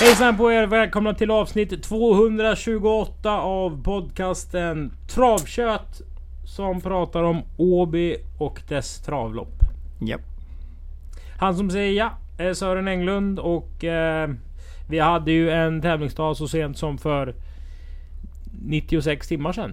Hejsan 0.00 0.36
på 0.36 0.52
er! 0.52 0.66
Välkomna 0.66 1.14
till 1.14 1.30
avsnitt 1.30 1.82
228 1.82 3.30
av 3.40 3.82
podcasten 3.82 4.92
Travkött. 5.14 6.00
Som 6.44 6.80
pratar 6.80 7.22
om 7.22 7.42
Åby 7.56 8.16
och 8.38 8.62
dess 8.68 9.00
travlopp. 9.02 9.54
Japp. 10.00 10.20
Han 11.38 11.56
som 11.56 11.70
säger 11.70 11.92
ja 11.92 12.10
är 12.38 12.54
Sören 12.54 12.88
Englund 12.88 13.38
och 13.38 13.84
eh, 13.84 14.30
vi 14.88 14.98
hade 14.98 15.32
ju 15.32 15.50
en 15.50 15.82
tävlingsdag 15.82 16.34
så 16.36 16.48
sent 16.48 16.78
som 16.78 16.98
för 16.98 17.34
96 18.62 19.28
timmar 19.28 19.52
sedan. 19.52 19.72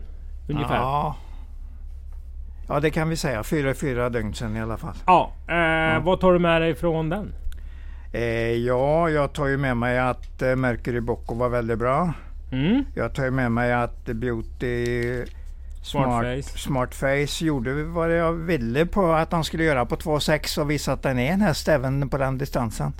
Ungefär. 0.49 0.75
Ja, 0.75 1.15
Ja. 2.67 2.73
ja 2.73 2.79
det 2.79 2.89
kan 2.89 3.09
vi 3.09 3.15
säga. 3.15 3.43
Fyra, 3.43 3.73
fyra 3.73 4.09
dygn 4.09 4.33
sedan 4.33 4.55
i 4.55 4.61
alla 4.61 4.77
fall. 4.77 4.95
eh, 5.47 6.03
Vad 6.03 6.19
tar 6.19 6.33
du 6.33 6.39
med 6.39 6.61
dig 6.61 6.75
från 6.75 7.09
den? 7.09 7.33
Eh, 8.17 8.53
ja, 8.53 9.09
jag 9.09 9.33
tar 9.33 9.47
ju 9.47 9.57
med 9.57 9.77
mig 9.77 9.99
att 9.99 10.41
eh, 10.41 10.55
Mercury 10.55 10.99
Bocco 10.99 11.35
var 11.35 11.49
väldigt 11.49 11.79
bra. 11.79 12.13
Mm. 12.51 12.85
Jag 12.95 13.13
tar 13.13 13.25
ju 13.25 13.31
med 13.31 13.51
mig 13.51 13.73
att 13.73 14.05
Beauty 14.05 15.25
Smartface. 15.81 16.57
Smartface 16.57 17.45
gjorde 17.45 17.83
vad 17.83 18.17
jag 18.17 18.33
ville 18.33 18.85
på 18.85 19.13
att 19.13 19.31
han 19.31 19.43
skulle 19.43 19.63
göra 19.63 19.85
på 19.85 19.95
2,6 19.95 20.59
och 20.59 20.71
visade 20.71 20.95
att 20.95 21.03
den 21.03 21.19
är 21.19 21.33
en 21.33 21.41
häst 21.41 21.67
även 21.67 22.09
på 22.09 22.17
den 22.17 22.37
distansen. 22.37 22.93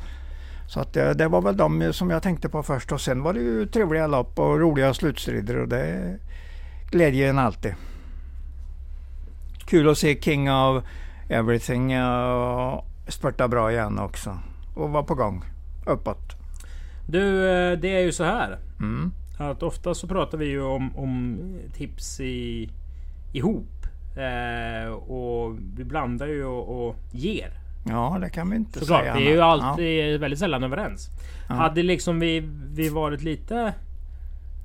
Så 0.67 0.80
att 0.80 0.93
det, 0.93 1.13
det 1.13 1.27
var 1.27 1.41
väl 1.41 1.57
de 1.57 1.93
som 1.93 2.09
jag 2.09 2.23
tänkte 2.23 2.49
på 2.49 2.63
först 2.63 2.91
och 2.91 3.02
sen 3.02 3.23
var 3.23 3.34
det 3.34 3.40
ju 3.40 3.65
trevliga 3.65 4.07
lopp 4.07 4.40
och 4.40 4.59
roliga 4.59 4.93
slutstrider 4.93 5.57
och 5.57 5.68
det 5.68 6.18
glädjer 6.91 7.29
en 7.29 7.40
alltid. 7.40 7.73
Kul 9.65 9.90
att 9.90 9.98
se 9.98 10.21
King 10.21 10.52
of 10.52 10.84
Everything 11.29 11.95
uh, 11.95 12.81
spurta 13.07 13.48
bra 13.48 13.71
igen 13.71 13.99
också 13.99 14.40
och 14.77 14.89
vara 14.89 15.03
på 15.03 15.15
gång 15.15 15.43
uppåt. 15.85 16.35
Du, 17.07 17.49
eh, 17.49 17.79
det 17.79 17.95
är 17.95 17.99
ju 17.99 18.11
så 18.11 18.23
här. 18.23 18.57
Mm. 18.79 19.11
Att 19.37 19.63
ofta 19.63 19.93
så 19.93 20.07
pratar 20.07 20.37
vi 20.37 20.45
ju 20.45 20.61
om, 20.61 20.97
om 20.97 21.39
tips 21.73 22.20
i, 22.20 22.70
ihop. 23.33 23.85
Eh, 24.17 24.91
och 24.91 25.57
vi 25.75 25.83
blandar 25.83 26.27
ju 26.27 26.45
och, 26.45 26.87
och 26.87 26.95
ger. 27.11 27.51
Ja, 27.89 28.17
det 28.21 28.29
kan 28.29 28.49
vi 28.49 28.55
inte 28.55 28.79
Såklart, 28.79 29.01
säga. 29.01 29.15
vi 29.15 29.27
är 29.27 29.31
ju 29.31 29.41
alltid 29.41 30.20
väldigt 30.20 30.39
sällan 30.39 30.63
överens. 30.63 31.09
Ja. 31.49 31.55
Hade 31.55 31.83
liksom 31.83 32.20
vi, 32.20 32.39
vi 32.73 32.89
varit 32.89 33.21
lite 33.21 33.73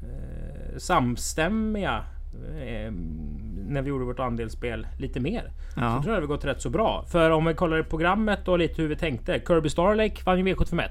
eh, 0.03 0.79
samstämmiga 0.79 2.05
eh, 2.61 2.93
när 3.73 3.83
vi 3.83 3.89
gjorde 3.89 4.05
vårt 4.05 4.19
andelsspel 4.21 4.87
lite 4.99 5.21
mer. 5.21 5.53
Ja. 5.77 5.97
Så 5.97 6.03
tror 6.03 6.15
jag 6.15 6.23
det 6.23 6.27
gått 6.27 6.45
rätt 6.45 6.63
så 6.63 6.71
bra. 6.71 7.05
För 7.09 7.31
om 7.31 7.45
vi 7.45 7.55
kollar 7.55 7.79
i 7.81 7.83
programmet 7.83 8.49
och 8.49 8.59
lite 8.59 8.83
hur 8.83 8.89
vi 8.89 8.97
tänkte. 8.97 9.41
Kirby 9.47 9.69
Starlake 9.69 10.23
vann 10.25 10.39
ju 10.47 10.55
V751. 10.55 10.89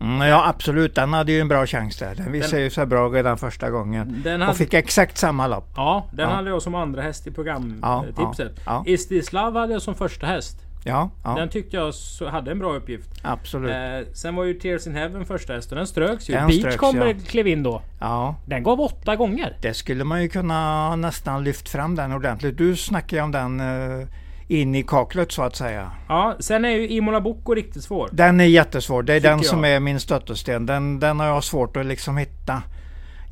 Mm, 0.00 0.28
ja 0.28 0.48
absolut, 0.48 0.94
den 0.94 1.12
hade 1.12 1.32
ju 1.32 1.40
en 1.40 1.48
bra 1.48 1.66
chans 1.66 1.98
där. 1.98 2.14
Den 2.14 2.32
visade 2.32 2.56
Den- 2.56 2.64
ju 2.64 2.70
sig 2.70 2.86
bra 2.86 3.08
redan 3.08 3.38
första 3.38 3.70
gången. 3.70 4.20
Den 4.24 4.40
Och 4.40 4.46
hade, 4.46 4.58
fick 4.58 4.74
exakt 4.74 5.18
samma 5.18 5.46
lopp. 5.46 5.68
ja, 5.76 6.06
den 6.12 6.28
Ja. 6.28 6.34
hade 6.34 6.50
jag 6.50 6.62
som 6.62 6.74
andra 6.74 7.02
häst 7.02 7.26
i 7.26 7.30
Ja, 7.30 7.34
programtipset. 7.34 8.52
ja, 8.56 8.62
ja. 8.66 8.82
Istislav 8.86 9.56
hade 9.56 9.72
jag 9.72 9.82
som 9.82 9.94
första 9.94 10.26
häst. 10.26 10.56
Ja, 10.84 11.10
ja 11.24 11.34
Den 11.34 11.48
tyckte 11.48 11.76
jag 11.76 11.94
så 11.94 12.28
hade 12.28 12.50
en 12.50 12.58
bra 12.58 12.74
uppgift. 12.74 13.08
absolut. 13.22 13.70
Eh, 13.70 14.12
sen 14.14 14.36
var 14.36 14.44
ju 14.44 14.54
Tears 14.54 14.86
in 14.86 14.94
Heaven 14.94 15.24
första 15.24 15.52
hästen. 15.52 15.78
Den 15.78 15.86
ströks 15.86 16.30
ju. 16.30 16.34
Den 16.34 16.46
Beach 16.46 16.58
ströks, 16.58 16.76
kom, 16.76 16.96
ja. 16.96 17.14
klev 17.28 17.46
in 17.46 17.62
då. 17.62 17.82
Ja, 18.00 18.34
Den 18.46 18.62
gav 18.62 18.80
åtta 18.80 19.16
gånger. 19.16 19.56
det 19.62 19.74
skulle 19.74 20.04
man 20.04 20.22
ju 20.22 20.28
kunna 20.28 20.96
nästan 20.96 21.44
lyft 21.44 21.68
fram 21.68 21.94
den 21.96 22.12
ordentligt. 22.12 22.58
Du 22.58 22.76
snackade 22.76 23.16
ju 23.16 23.22
om 23.24 23.32
den 23.32 23.60
eh, 23.60 24.06
in 24.48 24.74
i 24.74 24.82
kaklet 24.82 25.32
så 25.32 25.42
att 25.42 25.56
säga. 25.56 25.90
Ja, 26.08 26.36
sen 26.38 26.64
är 26.64 26.68
ju 26.68 26.88
Imola 26.88 27.20
Bocco 27.20 27.54
riktigt 27.54 27.84
svår. 27.84 28.08
Den 28.12 28.40
är 28.40 28.44
jättesvår. 28.44 29.02
Det 29.02 29.12
är 29.14 29.20
Tycker 29.20 29.30
den 29.30 29.42
som 29.44 29.64
jag. 29.64 29.72
är 29.76 29.80
min 29.80 30.00
stötesten. 30.00 30.66
Den, 30.66 31.00
den 31.00 31.20
har 31.20 31.26
jag 31.26 31.44
svårt 31.44 31.76
att 31.76 31.86
liksom 31.86 32.16
hitta. 32.16 32.62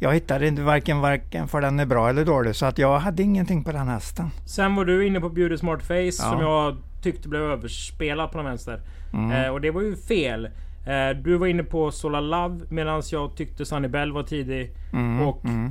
Jag 0.00 0.14
hittar 0.14 0.42
inte 0.42 0.62
varken, 0.62 1.00
varken 1.00 1.48
för 1.48 1.60
den 1.60 1.80
är 1.80 1.86
bra 1.86 2.08
eller 2.08 2.24
dålig. 2.24 2.56
Så 2.56 2.66
att 2.66 2.78
jag 2.78 2.98
hade 2.98 3.22
ingenting 3.22 3.64
på 3.64 3.72
den 3.72 3.88
hästen. 3.88 4.30
Sen 4.46 4.74
var 4.74 4.84
du 4.84 5.06
inne 5.06 5.20
på 5.20 5.28
Beauty 5.28 5.58
Smart 5.58 5.82
Face 5.82 5.94
Ja. 6.04 6.10
som 6.10 6.40
jag 6.40 6.76
tyckte 7.02 7.28
blev 7.28 7.42
överspelad 7.42 8.30
på 8.32 8.38
den 8.38 8.46
vänster. 8.46 8.80
Mm. 9.12 9.30
Eh, 9.44 9.48
och 9.50 9.60
det 9.60 9.70
var 9.70 9.82
ju 9.82 9.96
fel. 9.96 10.44
Eh, 10.86 11.10
du 11.22 11.36
var 11.36 11.46
inne 11.46 11.62
på 11.62 11.90
Sola 11.90 12.20
Love 12.20 12.60
medan 12.68 13.02
jag 13.12 13.36
tyckte 13.36 13.64
Sunny 13.64 13.88
Bell 13.88 14.12
var 14.12 14.22
tidig. 14.22 14.70
Mm, 14.92 15.20
och- 15.20 15.44
mm. 15.44 15.70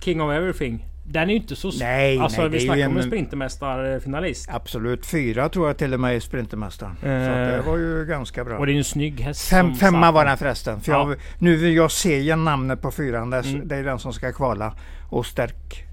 King 0.00 0.20
of 0.20 0.32
Everything. 0.32 0.86
Den 1.06 1.22
är 1.22 1.32
ju 1.32 1.36
inte 1.40 1.56
så... 1.56 1.70
Nej, 1.80 2.18
alltså 2.18 2.40
nej, 2.40 2.50
vi 2.50 2.60
snackar 2.60 2.86
om 2.86 2.92
en 2.92 2.98
en- 3.02 3.06
sprintermästarfinalist. 3.06 4.48
Absolut. 4.52 5.06
Fyra 5.06 5.48
tror 5.48 5.66
jag 5.66 5.78
till 5.78 5.94
och 5.94 6.00
med 6.00 6.16
är 6.16 6.20
Sprintermästaren. 6.20 6.96
Så 7.00 7.06
Eh. 7.06 7.28
att 7.30 7.64
det 7.64 7.70
var 7.70 7.76
ju 7.78 8.04
ganska 8.06 8.44
bra. 8.44 8.58
Och 8.58 8.66
det 8.66 8.72
är 8.72 8.74
ju 8.74 8.78
en 8.78 8.84
snygg 8.84 9.20
häst 9.20 9.48
Fem, 9.50 9.74
femma 9.74 10.12
var 10.12 10.24
den 10.24 10.36
förresten. 10.38 10.80
För 10.80 10.92
Ja. 10.92 11.08
jag, 11.10 11.18
nu 11.38 11.72
jag 11.72 11.90
ser 11.90 12.18
ju 12.18 12.36
namnet 12.36 12.82
på 12.82 12.90
fyran. 12.90 13.30
Det 13.30 13.36
är, 13.36 13.46
Mm. 13.54 13.68
det 13.68 13.76
är 13.76 13.84
den 13.84 13.98
som 13.98 14.12
ska 14.12 14.32
kvala. 14.32 14.74
Och 15.10 15.26
stärk. 15.26 15.84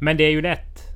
Men 0.00 0.16
det 0.16 0.24
är 0.24 0.30
ju 0.30 0.42
lätt. 0.42 0.91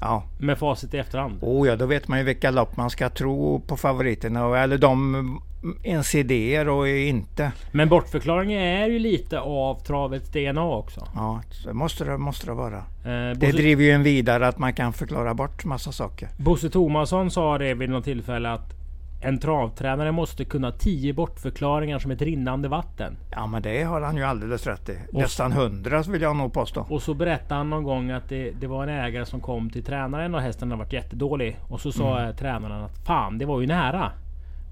Ja. 0.00 0.22
Med 0.38 0.58
facit 0.58 0.94
i 0.94 0.98
efterhand. 0.98 1.38
Oh 1.40 1.68
ja, 1.68 1.76
då 1.76 1.86
vet 1.86 2.08
man 2.08 2.18
ju 2.18 2.24
vilka 2.24 2.50
lopp 2.50 2.76
man 2.76 2.90
ska 2.90 3.08
tro 3.08 3.60
på 3.66 3.76
favoriterna. 3.76 4.58
Eller 4.58 4.78
de 4.78 5.40
ens 5.82 6.14
idéer 6.14 6.68
och 6.68 6.88
inte. 6.88 7.52
Men 7.72 7.88
bortförklaringen 7.88 8.60
är 8.62 8.86
ju 8.86 8.98
lite 8.98 9.40
av 9.40 9.82
travets 9.82 10.30
DNA 10.30 10.62
också. 10.64 11.08
Ja, 11.14 11.42
så 11.50 11.74
måste 11.74 12.04
det, 12.04 12.18
måste 12.18 12.46
det 12.46 12.54
vara. 12.54 12.76
Eh, 12.76 13.36
Det 13.36 13.52
driver 13.52 13.84
ju 13.84 13.90
en 13.90 14.02
vidare 14.02 14.48
att 14.48 14.58
man 14.58 14.72
kan 14.72 14.92
förklara 14.92 15.34
bort 15.34 15.64
massa 15.64 15.92
saker. 15.92 16.28
Bosse 16.38 16.70
Tomasson 16.70 17.30
sa 17.30 17.58
det 17.58 17.74
vid 17.74 17.90
något 17.90 18.04
tillfälle 18.04 18.50
att 18.52 18.74
en 19.22 19.38
travtränare 19.38 20.12
måste 20.12 20.44
kunna 20.44 20.72
tio 20.72 21.12
bortförklaringar 21.12 21.98
som 21.98 22.10
ett 22.10 22.22
rinnande 22.22 22.68
vatten. 22.68 23.16
Ja 23.30 23.46
men 23.46 23.62
det 23.62 23.82
har 23.82 24.00
han 24.00 24.16
ju 24.16 24.22
alldeles 24.24 24.66
rätt 24.66 24.88
i. 24.88 24.98
Och- 25.12 25.20
Nästan 25.20 25.52
hundra 25.52 26.02
vill 26.02 26.22
jag 26.22 26.36
nog 26.36 26.52
påstå. 26.52 26.86
Och 26.88 27.02
så 27.02 27.14
berättade 27.14 27.54
han 27.54 27.70
någon 27.70 27.84
gång 27.84 28.10
att 28.10 28.28
det, 28.28 28.50
det 28.50 28.66
var 28.66 28.82
en 28.82 28.88
ägare 28.88 29.26
som 29.26 29.40
kom 29.40 29.70
till 29.70 29.84
tränaren 29.84 30.34
och 30.34 30.40
hästen 30.40 30.70
hade 30.70 30.78
varit 30.82 30.92
jättedålig. 30.92 31.56
Och 31.68 31.80
så 31.80 31.92
sa 31.92 32.16
Mm. 32.18 32.30
eh, 32.30 32.36
tränaren 32.36 32.84
att 32.84 32.98
fan 33.06 33.38
det 33.38 33.44
var 33.46 33.60
ju 33.60 33.66
nära. 33.66 34.12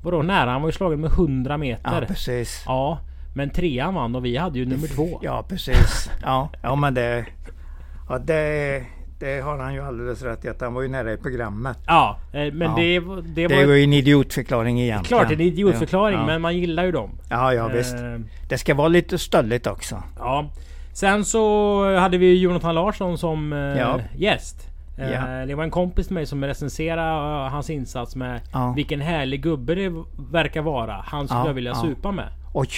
Vadå 0.04 0.22
nära? 0.22 0.50
Han 0.50 0.62
var 0.62 0.68
ju 0.68 0.72
slagen 0.72 1.00
med 1.00 1.10
100 1.10 1.52
Ja 1.52 1.56
meter. 1.58 2.04
precis. 2.08 2.62
Ja, 2.66 2.98
men 3.34 3.50
trean 3.50 3.94
vann 3.94 4.14
och 4.16 4.24
vi 4.24 4.36
hade 4.36 4.58
ju 4.58 4.66
nummer 4.66 4.86
två. 4.86 5.20
Ja 5.22 5.44
precis. 5.48 6.10
Ja, 6.22 6.48
ja 6.62 6.74
men 6.74 6.94
det, 6.94 7.26
ja, 8.08 8.18
det, 8.18 8.84
det 9.18 9.40
har 9.40 9.58
han 9.58 9.74
ju 9.74 9.80
alldeles 9.84 10.22
rätt 10.22 10.44
i 10.44 10.48
att 10.48 10.60
han 10.60 10.74
var 10.74 10.82
ju 10.82 10.88
nära 10.88 11.12
i 11.12 11.16
programmet. 11.16 11.78
Ja, 11.86 12.18
eh, 12.32 12.52
men 12.52 12.60
Ja. 12.70 12.74
det, 12.76 13.00
var- 13.00 13.22
det 13.22 13.46
Det 13.46 13.66
var 13.66 13.74
ju 13.74 13.84
en 13.84 13.92
idiotförklaring 13.92 14.80
egentligen. 14.80 15.20
klart 15.24 15.32
en 15.32 15.40
idiotförklaring 15.40 16.18
Ja, 16.18 16.26
men 16.26 16.40
man 16.40 16.56
gillar 16.56 16.84
ju 16.84 16.92
dem. 16.92 17.10
ja, 17.30 17.54
ja 17.54 17.68
visst. 17.68 17.94
Eh, 17.94 18.00
Det 18.48 18.58
ska 18.58 18.74
vara 18.74 18.88
lite 18.88 19.18
stöldigt 19.18 19.66
också. 19.66 20.02
Ja. 20.18 20.46
Sen 20.92 21.24
så 21.24 21.94
hade 21.98 22.18
vi 22.18 22.40
Jonathan 22.40 22.74
Larsson 22.74 23.18
som 23.18 23.52
eh, 23.52 23.58
Ja. 23.58 24.00
gäst. 24.16 24.56
Eh, 24.98 25.10
Ja. 25.12 25.46
Det 25.46 25.54
var 25.54 25.64
en 25.64 25.70
kompis 25.70 26.06
till 26.06 26.14
mig 26.14 26.26
som 26.26 26.44
recenserade 26.44 27.48
hans 27.50 27.70
insats 27.70 28.16
med 28.16 28.40
vilken 28.76 29.00
härlig 29.00 29.42
gubbe 29.42 29.74
det 29.74 29.92
verkar 30.32 30.62
vara. 30.62 31.04
Han 31.06 31.28
skulle 31.28 31.40
Ja, 31.40 31.46
jag 31.46 31.54
vilja 31.54 31.70
ja. 31.70 31.82
supa 31.82 32.12
med. 32.12 32.28
Oj. 32.54 32.68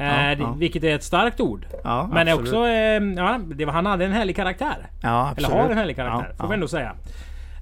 Eh, 0.00 0.06
Ja, 0.06 0.36
ja. 0.38 0.52
Vilket 0.58 0.84
är 0.84 0.94
ett 0.94 1.02
starkt 1.04 1.40
ord. 1.40 1.66
Ja, 1.84 2.08
Men 2.12 2.28
absolut. 2.28 2.40
också, 2.48 2.66
eh, 2.66 3.02
ja, 3.16 3.40
det 3.54 3.64
var, 3.64 3.72
han 3.72 3.86
hade 3.86 4.04
en 4.04 4.12
härlig 4.12 4.36
karaktär. 4.36 4.76
Ja, 5.02 5.34
Eller 5.36 5.48
har 5.48 5.68
en 5.70 5.78
härlig 5.78 5.96
karaktär, 5.96 6.32
får 6.38 6.48
vi 6.48 6.54
ändå 6.54 6.68
säga. 6.68 6.94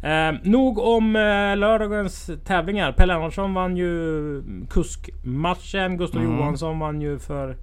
Eh, 0.03 0.35
nog 0.43 0.79
om 0.79 1.17
eh, 1.17 1.57
lördagens 1.57 2.31
tävlingar. 2.45 2.93
Pelle 2.93 3.15
Andersson 3.15 3.55
vann 3.55 3.77
ju 3.77 4.43
kuskmatchen. 4.71 5.97
Gustav 5.97 6.23
Mm. 6.23 6.39
Johansson 6.39 6.79
vann 6.79 7.01
ju 7.01 7.19
för 7.19 7.57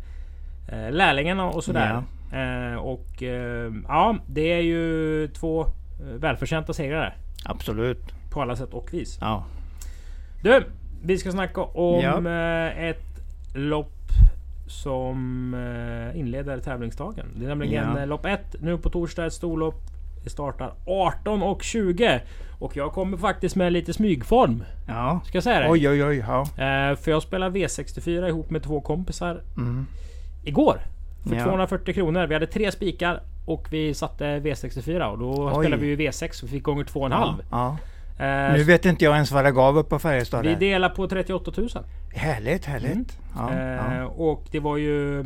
eh, 0.68 0.92
lärlingarna 0.92 1.46
och 1.50 1.64
sådär. 1.64 2.04
Eh, 2.34 2.76
och 2.78 3.24
eh, 3.24 3.72
ja, 3.88 4.16
det 4.28 4.54
är 4.54 4.62
ju 4.62 5.28
två 5.28 5.62
eh, 5.62 5.68
välförtjänta 6.20 6.74
segrare. 6.74 7.14
Absolut. 7.46 8.04
På 8.34 8.42
alla 8.42 8.56
sätt 8.56 8.74
och 8.74 8.94
vis. 8.94 9.18
Ja. 9.22 9.46
Du, 10.44 10.64
vi 11.04 11.18
ska 11.18 11.32
snacka 11.32 11.62
om 11.62 12.28
eh, 12.28 12.84
ett 12.90 13.04
lopp 13.54 13.92
som 14.68 15.54
eh, 15.54 16.20
inleder 16.20 16.60
tävlingsdagen. 16.60 17.26
Det 17.36 17.46
är 17.46 17.50
nämligen 17.50 17.84
Ja. 17.96 18.00
eh, 18.02 18.08
lopp 18.08 18.26
1 18.26 18.56
nu 18.62 18.78
på 18.78 18.90
torsdag, 18.90 19.26
ett 19.26 19.34
storlopp. 19.34 19.82
Det 20.24 20.30
startar 20.30 20.74
18 20.88 21.44
och 21.44 21.64
20. 21.64 22.22
Och 22.60 22.78
jag 22.78 22.92
kommer 22.92 23.18
faktiskt 23.18 23.56
med 23.56 23.74
lite 23.74 23.94
smygform. 23.94 24.64
Ja. 24.88 25.20
Ska 25.26 25.36
jag 25.38 25.44
säga 25.44 25.60
det? 25.60 25.70
Oj, 25.70 25.90
oj, 25.90 26.04
oj. 26.06 26.18
Ja. 26.28 26.42
Eh, 26.42 26.96
för 26.96 27.12
jag 27.12 27.22
spelar 27.24 27.50
V64 27.50 28.28
ihop 28.28 28.50
med 28.50 28.64
två 28.64 28.82
kompisar 28.82 29.42
Mm. 29.58 29.86
igår. 30.44 30.78
För 31.28 31.36
Ja. 31.36 31.44
240 31.44 31.94
kronor. 31.94 32.28
Vi 32.28 32.34
hade 32.34 32.48
tre 32.48 32.72
spikar 32.72 33.22
och 33.46 33.68
vi 33.72 33.94
satte 33.94 34.26
V64 34.40 35.06
och 35.12 35.18
då 35.20 35.46
Oj. 35.54 35.54
spelade 35.64 35.82
vi 35.82 35.88
ju 35.88 35.96
V6 35.96 36.44
och 36.44 36.50
fick 36.50 36.64
gånger 36.64 36.84
2,5. 36.84 37.12
Ja, 37.12 37.38
ja. 37.52 37.78
Eh, 38.20 38.54
Nu 38.54 38.64
vet 38.64 38.86
inte 38.86 39.06
jag 39.06 39.14
ens 39.16 39.32
vad 39.32 39.46
det 39.46 39.52
gav 39.52 39.78
upp 39.78 39.90
på 39.90 40.00
Färjestad. 40.00 40.46
vi 40.46 40.56
delar 40.56 40.90
på 40.90 41.08
38 41.08 41.52
000. 41.58 41.70
Härligt, 42.14 42.66
härligt. 42.66 42.94
Mm. 42.94 43.06
Ja, 43.36 43.52
Eh, 43.54 43.98
ja. 43.98 44.06
och 44.06 44.44
det 44.52 44.60
var 44.60 44.78
ju 44.78 45.20
eh, 45.20 45.26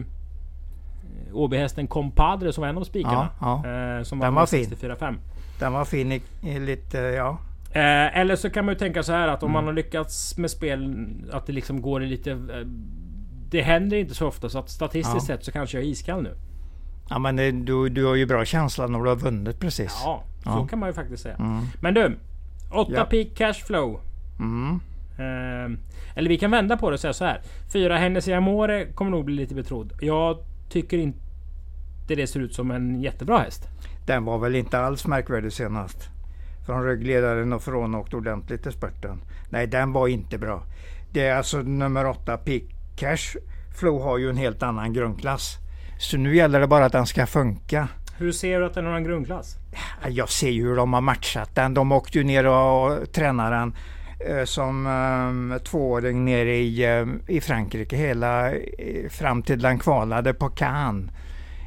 OB-hästen 1.34 1.88
Compadre 1.88 2.54
som 2.54 2.62
var 2.62 2.70
en 2.70 2.78
av 2.78 2.84
spikarna. 2.84 3.30
Ja, 3.42 3.56
Eh, 3.56 4.04
som 4.04 4.20
Den 4.20 4.34
var 4.34 4.42
var 4.42 4.48
fin. 4.48 4.66
64,5. 4.70 5.18
Den 5.60 5.74
var 5.74 5.86
fin 5.86 6.12
i, 6.12 6.22
i 6.44 6.60
lite, 6.60 6.98
ja. 6.98 7.38
Eh, 7.72 8.18
eller 8.20 8.36
så 8.36 8.50
kan 8.50 8.66
man 8.66 8.74
ju 8.74 8.80
tänka 8.80 9.04
så 9.04 9.12
här 9.14 9.28
att 9.28 9.44
om 9.44 9.50
Mm. 9.50 9.54
man 9.54 9.66
har 9.66 9.74
lyckats 9.74 10.38
med 10.38 10.52
spel 10.52 10.96
att 11.32 11.46
det 11.48 11.54
liksom 11.54 11.82
går 11.82 12.04
i 12.04 12.08
lite 12.08 12.38
det 13.50 13.62
händer 13.62 13.98
inte 13.98 14.16
så 14.16 14.28
ofta 14.28 14.50
så 14.50 14.60
att 14.60 14.70
statistiskt 14.70 15.26
sett 15.28 15.46
så 15.46 15.52
kanske 15.52 15.78
jag 15.78 15.84
är 15.86 15.90
iskall 15.90 16.24
nu. 16.24 16.34
Ja, 17.10 17.20
men 17.20 17.36
det, 17.36 17.52
du, 17.52 17.90
du 17.90 18.06
har 18.06 18.16
ju 18.16 18.26
bra 18.26 18.46
känsla 18.46 18.88
när 18.88 19.00
du 19.04 19.10
har 19.10 19.16
vunnit 19.16 19.60
precis. 19.60 20.02
Ja, 20.06 20.24
så 20.44 20.68
kan 20.70 20.80
man 20.80 20.90
ju 20.90 20.94
faktiskt 20.94 21.24
säga. 21.24 21.36
Mm. 21.36 21.62
Men 21.82 21.94
du. 21.94 22.18
8 22.72 22.92
Ja. 22.94 23.06
peak 23.06 23.28
cashflow. 23.36 24.00
Mm. 24.40 24.80
Eh, 25.18 25.80
eller 26.16 26.30
vi 26.30 26.38
kan 26.38 26.52
vända 26.52 26.78
på 26.78 26.90
det 26.90 26.94
och 26.94 27.00
säga 27.00 27.14
så 27.14 27.26
här. 27.26 27.42
Fyra 27.74 27.98
Hennessy 27.98 28.34
Amore 28.34 28.86
kommer 28.86 29.12
nog 29.12 29.26
bli 29.26 29.36
lite 29.36 29.56
betrodd. 29.56 29.94
Jag 30.02 30.38
tycker 30.70 30.98
inte 30.98 31.20
det 32.08 32.28
ser 32.28 32.40
ut 32.40 32.54
som 32.56 32.72
en 32.72 33.02
jättebra 33.02 33.38
häst. 33.40 33.68
Den 34.06 34.26
var 34.26 34.38
väl 34.38 34.56
inte 34.56 34.80
alls 34.80 35.08
märkvärdig 35.08 35.54
senast. 35.54 36.10
Från 36.66 36.84
ryggledaren 36.86 37.54
och 37.54 37.64
frånåkt 37.64 38.14
ordentligt 38.14 38.68
i 38.68 38.72
spurten. 38.72 39.22
Nej, 39.50 39.68
den 39.68 39.94
var 39.94 40.08
inte 40.08 40.38
bra. 40.38 40.64
Det 41.12 41.28
är 41.28 41.36
alltså 41.36 41.58
nummer 41.58 42.06
åtta, 42.06 42.38
Peak 42.38 42.64
Cash 42.96 43.40
Flow 43.80 44.02
har 44.04 44.18
ju 44.18 44.30
en 44.30 44.38
helt 44.38 44.64
annan 44.64 44.94
grundklass. 44.94 45.58
Så 46.00 46.18
nu 46.18 46.36
gäller 46.36 46.60
det 46.60 46.68
bara 46.68 46.86
att 46.86 46.92
den 46.92 47.06
ska 47.06 47.26
funka. 47.26 47.88
Hur 48.20 48.32
ser 48.32 48.60
du 48.60 48.66
att 48.66 48.74
den 48.74 48.86
har 48.86 48.94
en 48.94 49.04
grundklass? 49.04 49.56
Jag 50.08 50.30
ser 50.30 50.50
ju 50.50 50.64
hur 50.68 50.76
de 50.76 50.94
har 50.94 51.02
matchat 51.02 51.56
den. 51.56 51.74
De 51.74 51.92
åkte 51.92 52.18
ju 52.18 52.24
ner 52.24 52.48
och 52.48 53.12
tränade 53.12 53.56
den 53.56 53.76
eh, 54.28 54.46
som 54.46 54.88
um, 54.88 55.60
tvååring 55.60 56.26
nere 56.26 56.56
i, 56.56 56.86
eh, 56.86 57.06
i 57.28 57.42
Frankrike 57.42 57.96
hela 57.96 58.52
fram 59.10 59.44
till 59.44 59.62
den 59.62 59.80
kvalade 59.80 60.34
på 60.34 60.50
Cannes. 60.50 61.12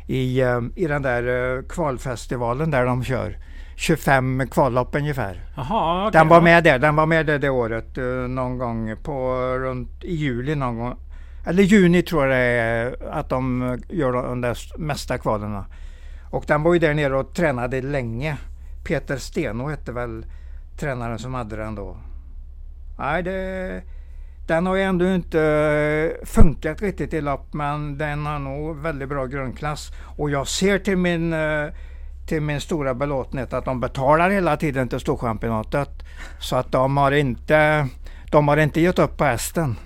I, 0.06 0.40
eh, 0.40 0.60
I 0.76 0.86
den 0.86 1.02
där 1.02 1.56
eh, 1.56 1.62
kvalfestivalen 1.62 2.70
där 2.70 2.84
de 2.84 3.04
kör. 3.04 3.36
25 3.76 4.48
kvallopp 4.50 4.94
ungefär. 4.94 5.40
Jaha, 5.56 6.08
okej. 6.08 6.18
Den 6.18 6.28
var 6.28 6.36
ja. 6.36 6.42
med 6.42 6.64
där. 6.64 6.78
Den 6.78 6.96
var 6.96 7.06
med 7.06 7.26
där 7.26 7.38
det 7.38 7.50
året 7.50 7.98
eh, 7.98 8.04
någon 8.04 8.58
gång 8.58 8.96
på 9.02 9.34
runt 9.58 10.04
i 10.04 10.14
juli 10.14 10.54
någon 10.54 10.78
gång. 10.78 10.96
Eller 11.46 11.62
juni 11.62 12.02
tror 12.02 12.22
jag 12.22 12.30
det 12.30 12.36
är 12.36 13.10
att 13.10 13.28
de 13.28 13.78
gör 13.88 14.12
de 14.12 14.40
där 14.40 14.58
mesta 14.78 15.18
kvalerna. 15.18 15.64
Och 16.32 16.44
den 16.46 16.62
var 16.62 16.72
ju 16.72 16.78
där 16.78 16.94
nere 16.94 17.16
och 17.16 17.34
tränade 17.34 17.82
länge. 17.82 18.36
Peter 18.84 19.16
Steno 19.16 19.68
hette 19.68 19.92
väl 19.92 20.26
tränaren 20.78 21.18
som 21.18 21.34
hade 21.34 21.56
den 21.56 21.74
då. 21.74 21.96
Nej, 22.98 23.22
det, 23.22 23.82
den 24.46 24.66
har 24.66 24.74
ju 24.74 24.82
ändå 24.82 25.06
inte 25.06 25.40
eh, 25.40 26.26
funkat 26.26 26.82
riktigt 26.82 27.14
i 27.14 27.20
lopp 27.20 27.54
men 27.54 27.98
den 27.98 28.26
har 28.26 28.38
nog 28.38 28.76
väldigt 28.76 29.08
bra 29.08 29.26
grundklass. 29.26 29.92
Och 30.16 30.30
jag 30.30 30.46
ser 30.48 30.78
till 30.78 30.96
min, 30.96 31.32
eh, 31.32 31.66
till 32.28 32.42
min 32.42 32.60
stora 32.60 32.94
belåtenhet 32.94 33.52
att 33.52 33.64
de 33.64 33.80
betalar 33.80 34.30
hela 34.30 34.56
tiden 34.56 34.88
till 34.88 35.00
Storchampionatet. 35.00 35.90
Så 36.40 36.56
att 36.56 36.72
de 36.72 36.96
har 36.96 37.12
inte, 37.12 37.88
de 38.30 38.48
har 38.48 38.56
inte 38.56 38.80
gett 38.80 38.98
upp 38.98 39.16
på 39.16 39.24
hästen. 39.24 39.76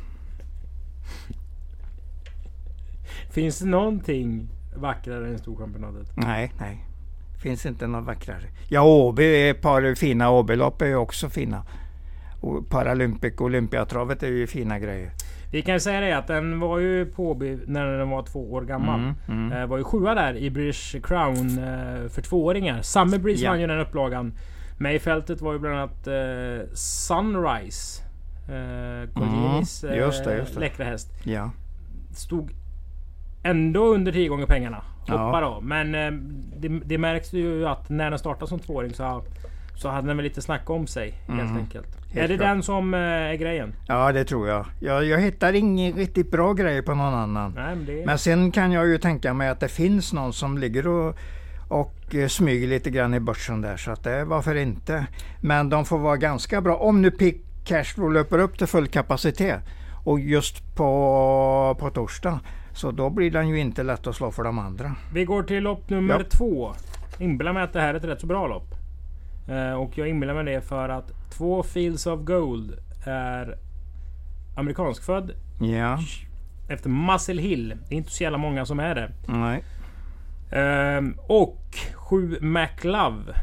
Finns 3.31 3.59
det 3.59 3.67
någonting 3.67 4.56
vackrare 4.77 5.29
än 5.29 5.39
Storchampionatet? 5.39 6.13
Nej, 6.17 6.53
nej. 6.61 6.85
Finns 7.43 7.67
inte 7.67 7.87
något 7.87 8.05
vackrare. 8.05 8.43
Ja, 8.69 8.83
Åby, 8.83 9.49
ett 9.51 9.61
par 9.63 9.95
fina 9.95 10.31
Åbylopp 10.31 10.83
är 10.83 10.87
ju 10.87 10.97
också 10.97 11.29
fina. 11.29 11.63
Och 12.41 12.69
Paralympic 12.69 13.35
och 13.35 13.41
Olympiatravet 13.41 14.23
är 14.23 14.27
ju 14.29 14.47
fina 14.47 14.79
grejer. 14.79 15.11
Vi 15.53 15.63
kan 15.63 15.81
säga 15.81 16.01
det 16.01 16.13
att 16.19 16.27
den 16.27 16.61
var 16.61 16.79
ju 16.79 17.07
på 17.07 17.31
Åby 17.31 17.59
när 17.67 17.87
den 17.99 18.11
var 18.11 18.23
två 18.23 18.53
år 18.53 18.63
gammal. 18.63 19.01
Mm, 19.01 19.15
mm. 19.29 19.53
Eh, 19.63 19.67
var 19.67 19.79
ju 19.79 19.85
sjua 19.85 20.15
där 20.15 20.37
i 20.37 20.51
British 20.51 20.97
Crown 21.03 21.59
eh, 21.59 22.09
för 22.09 22.23
tvååringar. 22.23 22.83
Summer 22.83 23.19
Breeze 23.19 23.45
Ja. 23.45 23.51
vann 23.51 23.61
ju 23.61 23.67
den 23.67 23.81
upplagan. 23.81 24.33
Med 24.79 24.95
i 24.95 24.99
fältet 24.99 25.41
var 25.41 25.53
ju 25.53 25.59
bland 25.59 25.77
annat 25.77 26.07
eh, 26.07 26.69
Sunrise. 26.75 28.03
Eh, 28.49 29.11
Colginis 29.15 29.85
Mm, 29.85 29.97
just 29.99 30.25
det, 30.25 30.37
just 30.37 30.51
eh, 30.51 30.55
det. 30.55 30.61
läckra 30.61 30.85
häst. 30.85 31.09
Ja. 31.25 31.51
Stod 32.15 32.51
ändå 33.51 33.95
under 33.95 34.13
10 34.13 34.29
gånger 34.29 34.47
pengarna. 34.47 34.83
Ja. 35.07 35.17
Hoppa 35.17 35.41
då. 35.41 35.61
Men 35.61 35.95
eh, 35.95 36.11
det, 36.57 36.69
det 36.69 36.99
märks 36.99 37.33
ju 37.33 37.67
att 37.69 37.89
när 37.89 38.11
den 38.11 38.19
startade 38.19 38.47
som 38.49 38.59
tvååring 38.59 38.95
så, 38.95 39.23
så 39.77 39.89
hade 39.89 40.07
den 40.07 40.17
väl 40.17 40.25
lite 40.25 40.43
snack 40.43 40.71
om 40.71 40.87
sig 40.87 41.11
helt 41.29 41.41
Mm. 41.41 41.57
enkelt. 41.57 41.87
Helt 42.13 42.25
är 42.25 42.29
det 42.29 42.37
klart. 42.37 42.49
den 42.49 42.63
som 42.63 42.95
eh, 42.95 43.01
är 43.01 43.35
grejen? 43.35 43.75
ja, 43.89 44.13
det 44.13 44.25
tror 44.25 44.49
jag. 44.49 44.67
jag. 44.81 45.05
Jag 45.05 45.21
hittar 45.21 45.53
ingen 45.53 45.93
riktigt 45.93 46.31
bra 46.31 46.53
grej 46.53 46.83
på 46.83 46.95
någon 46.95 47.15
annan. 47.15 47.53
Nej, 47.57 47.77
men 47.77 47.87
det 47.87 48.07
Men 48.07 48.19
sen 48.19 48.51
kan 48.53 48.73
jag 48.73 48.87
ju 48.87 48.99
tänka 48.99 49.35
mig 49.35 49.49
att 49.49 49.61
det 49.61 49.69
finns 49.69 50.13
någon 50.13 50.33
som 50.33 50.59
ligger 50.59 50.87
och, 50.89 51.17
och 51.69 52.15
eh, 52.15 52.29
smyger 52.29 52.69
lite 52.69 52.91
grann 52.91 53.15
i 53.15 53.21
börsen 53.21 53.61
där. 53.61 53.77
Så 53.77 53.91
att 53.91 54.05
det, 54.05 54.25
varför 54.25 54.55
inte? 54.55 55.07
Men 55.41 55.71
de 55.71 55.85
får 55.85 55.99
vara 55.99 56.17
ganska 56.17 56.61
bra. 56.61 56.77
Om 56.77 57.03
nu 57.03 57.11
Pick 57.11 57.43
Cashflow 57.65 58.13
löper 58.13 58.39
upp 58.39 58.59
till 58.59 58.67
full 58.67 58.87
kapacitet 58.87 59.61
och 60.05 60.21
just 60.21 60.77
på, 60.77 61.77
på 61.81 61.91
torsdag. 61.91 62.41
Så 62.77 62.91
då 62.91 63.11
blir 63.11 63.31
den 63.31 63.49
ju 63.49 63.59
inte 63.61 63.83
lätt 63.83 64.07
att 64.07 64.17
slå 64.17 64.31
för 64.31 64.45
de 64.45 64.59
andra. 64.59 64.93
Vi 65.13 65.25
går 65.25 65.43
till 65.43 65.63
lopp 65.63 65.91
nummer 65.91 66.15
Ja. 66.19 66.25
två. 66.39 66.73
Inbillar 67.19 67.53
mig 67.53 67.63
att 67.63 67.73
det 67.73 67.81
här 67.81 67.95
är 67.95 67.99
ett 67.99 68.05
rätt 68.05 68.21
så 68.21 68.27
bra 68.27 68.47
lopp. 68.47 68.75
Eh, 69.49 69.73
och 69.73 69.99
jag 69.99 70.09
inbillar 70.09 70.35
mig 70.35 70.45
det 70.55 70.61
för 70.61 70.89
att 70.89 71.31
två 71.31 71.63
Fields 71.63 72.07
of 72.07 72.21
Gold 72.25 72.73
är 73.07 73.59
amerikanskfödd 74.57 75.33
Ja, 75.61 75.99
efter 76.69 76.89
Muscle 76.91 77.43
Hill. 77.43 77.69
Det 77.89 77.95
är 77.95 77.99
inte 77.99 78.11
så 78.11 78.23
jävla 78.23 78.39
många 78.39 78.67
som 78.67 78.81
är 78.81 78.95
det. 78.95 79.11
nej. 79.29 79.63
Ehm, 80.53 81.15
och 81.29 81.77
7 81.95 82.39
MacLove. 82.41 83.35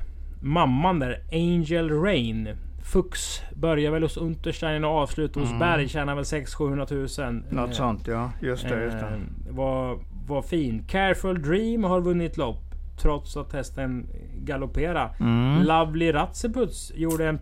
Mamman 0.42 1.00
där, 1.00 1.22
Angel 1.32 1.90
Rain. 1.90 2.50
Fux 2.94 3.42
börjar 3.56 3.92
väl 3.92 4.04
hos 4.04 4.18
Unterstein 4.18 4.84
och 4.84 4.92
avslutar 4.92 5.42
hos 5.42 5.50
Mm. 5.50 5.60
Berg. 5.60 5.88
Tjänar 5.90 6.16
väl 6.16 6.26
600 6.26 6.88
000 6.92 7.08
Något 7.50 7.70
Eh, 7.70 7.76
sånt 7.76 8.08
ja. 8.08 8.32
Just 8.42 8.70
det. 8.70 8.84
Just 8.84 9.00
det. 9.00 9.06
Eh, 9.50 9.56
var, 9.56 10.00
var 10.28 10.42
fin. 10.42 10.84
Careful 10.88 11.42
Dream 11.42 11.84
har 11.84 12.02
vunnit 12.02 12.38
lopp. 12.38 12.60
Trots 13.02 13.38
att 13.38 13.54
hästen 13.54 14.08
galopperar. 14.38 15.16
Mm. 15.20 15.64
Lovely 15.64 16.14
Ratseputs 16.14 16.92
gjorde 16.96 17.28
en 17.28 17.38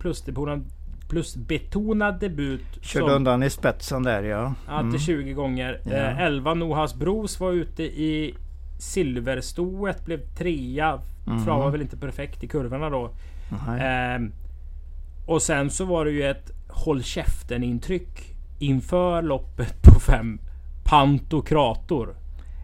plusbetonad, 1.08 2.20
debut. 2.20 2.64
Körde 2.80 3.06
som 3.06 3.16
undan 3.16 3.42
i 3.42 3.50
spetsen 3.50 4.02
där 4.02 4.22
ja. 4.22 4.54
Mm. 4.70 4.98
20 4.98 5.32
gånger. 5.32 5.80
Ja. 5.84 5.92
Eh, 5.92 6.20
11 6.20 6.54
Nohas 6.54 6.94
Bros 6.94 7.40
var 7.40 7.52
ute 7.52 7.82
i 7.82 8.34
silverstoet. 8.78 10.04
Blev 10.04 10.20
trea. 10.38 11.00
Mhm. 11.26 11.44
Travade 11.44 11.70
väl 11.72 11.80
inte 11.82 11.96
perfekt 11.96 12.44
i 12.44 12.48
kurvorna 12.48 12.90
då. 12.90 13.10
Nej. 13.66 14.20
Och 15.26 15.42
sen 15.42 15.70
så 15.70 15.84
var 15.84 16.04
det 16.04 16.10
ju 16.10 16.22
ett 16.30 16.50
håll 16.68 17.02
käften 17.02 17.62
intryck 17.62 18.36
inför 18.58 19.22
loppet 19.22 19.82
på 19.82 20.00
fem 20.00 20.40
Pantokrator. 20.84 22.14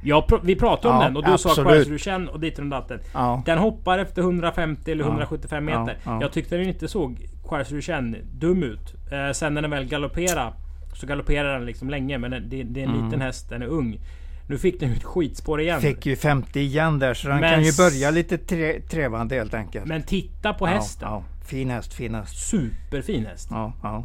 Jag 0.05 0.41
vi 0.43 0.57
pratade 0.57 0.95
om 0.95 1.01
Ja, 1.01 1.07
den 1.07 1.17
och 1.17 1.25
du 1.25 1.39
sa 1.39 1.49
absolut. 1.51 1.69
Quais 1.73 1.89
Ruchen 1.89 2.29
och 2.29 2.41
dit 2.41 2.59
och 2.59 2.67
datten. 2.67 3.01
Ja. 3.15 3.43
Den 3.47 3.59
hoppar 3.59 3.99
efter 3.99 4.23
150 4.23 4.91
eller 4.93 5.05
Ja, 5.05 5.09
175 5.09 5.65
meter. 5.65 5.79
ja, 6.05 6.11
ja. 6.13 6.19
Jag 6.21 6.33
tyckte 6.33 6.57
den 6.57 6.69
inte 6.69 6.89
såg 6.89 7.27
Quais 7.49 7.71
Ruchen 7.73 8.17
dum 8.33 8.63
ut. 8.63 8.95
Eh, 9.13 9.33
sen 9.33 9.55
när 9.55 9.63
den 9.63 9.71
väl 9.71 9.85
galopperade 9.85 10.53
så 10.95 11.07
galopperar 11.07 11.53
den 11.59 11.67
liksom 11.67 11.91
länge. 11.91 12.19
Men 12.19 12.31
den- 12.31 12.49
det, 12.49 12.63
det 12.63 12.81
är 12.81 12.85
en 12.85 12.91
Mm. 12.91 13.05
liten 13.05 13.21
häst, 13.21 13.49
den 13.49 13.63
är 13.63 13.67
ung. 13.67 14.01
Nu 14.49 14.59
fick 14.59 14.81
den 14.81 14.89
ju 14.89 14.95
ett 14.97 15.05
skitspår 15.05 15.61
igen. 15.61 15.81
Fick 15.81 16.07
ju 16.07 16.17
50 16.17 16.61
igen 16.61 16.99
där 16.99 17.15
så 17.15 17.29
den 17.29 17.41
Men 17.41 17.55
kan 17.55 17.63
ju 17.63 17.73
börja 17.77 18.11
lite 18.11 18.39
tre, 18.39 18.81
trevande 18.81 19.35
helt 19.35 19.55
enkelt. 19.55 19.87
Men 19.87 20.03
titta 20.03 20.53
på 20.55 20.67
hästen. 20.67 21.09
Fin 21.49 21.71
häst, 21.71 21.95
fin 21.95 22.15
häst. 22.15 22.37
Superfin 22.37 23.27
häst. 23.27 23.49
Ja, 23.51 23.73
ja. 23.83 24.05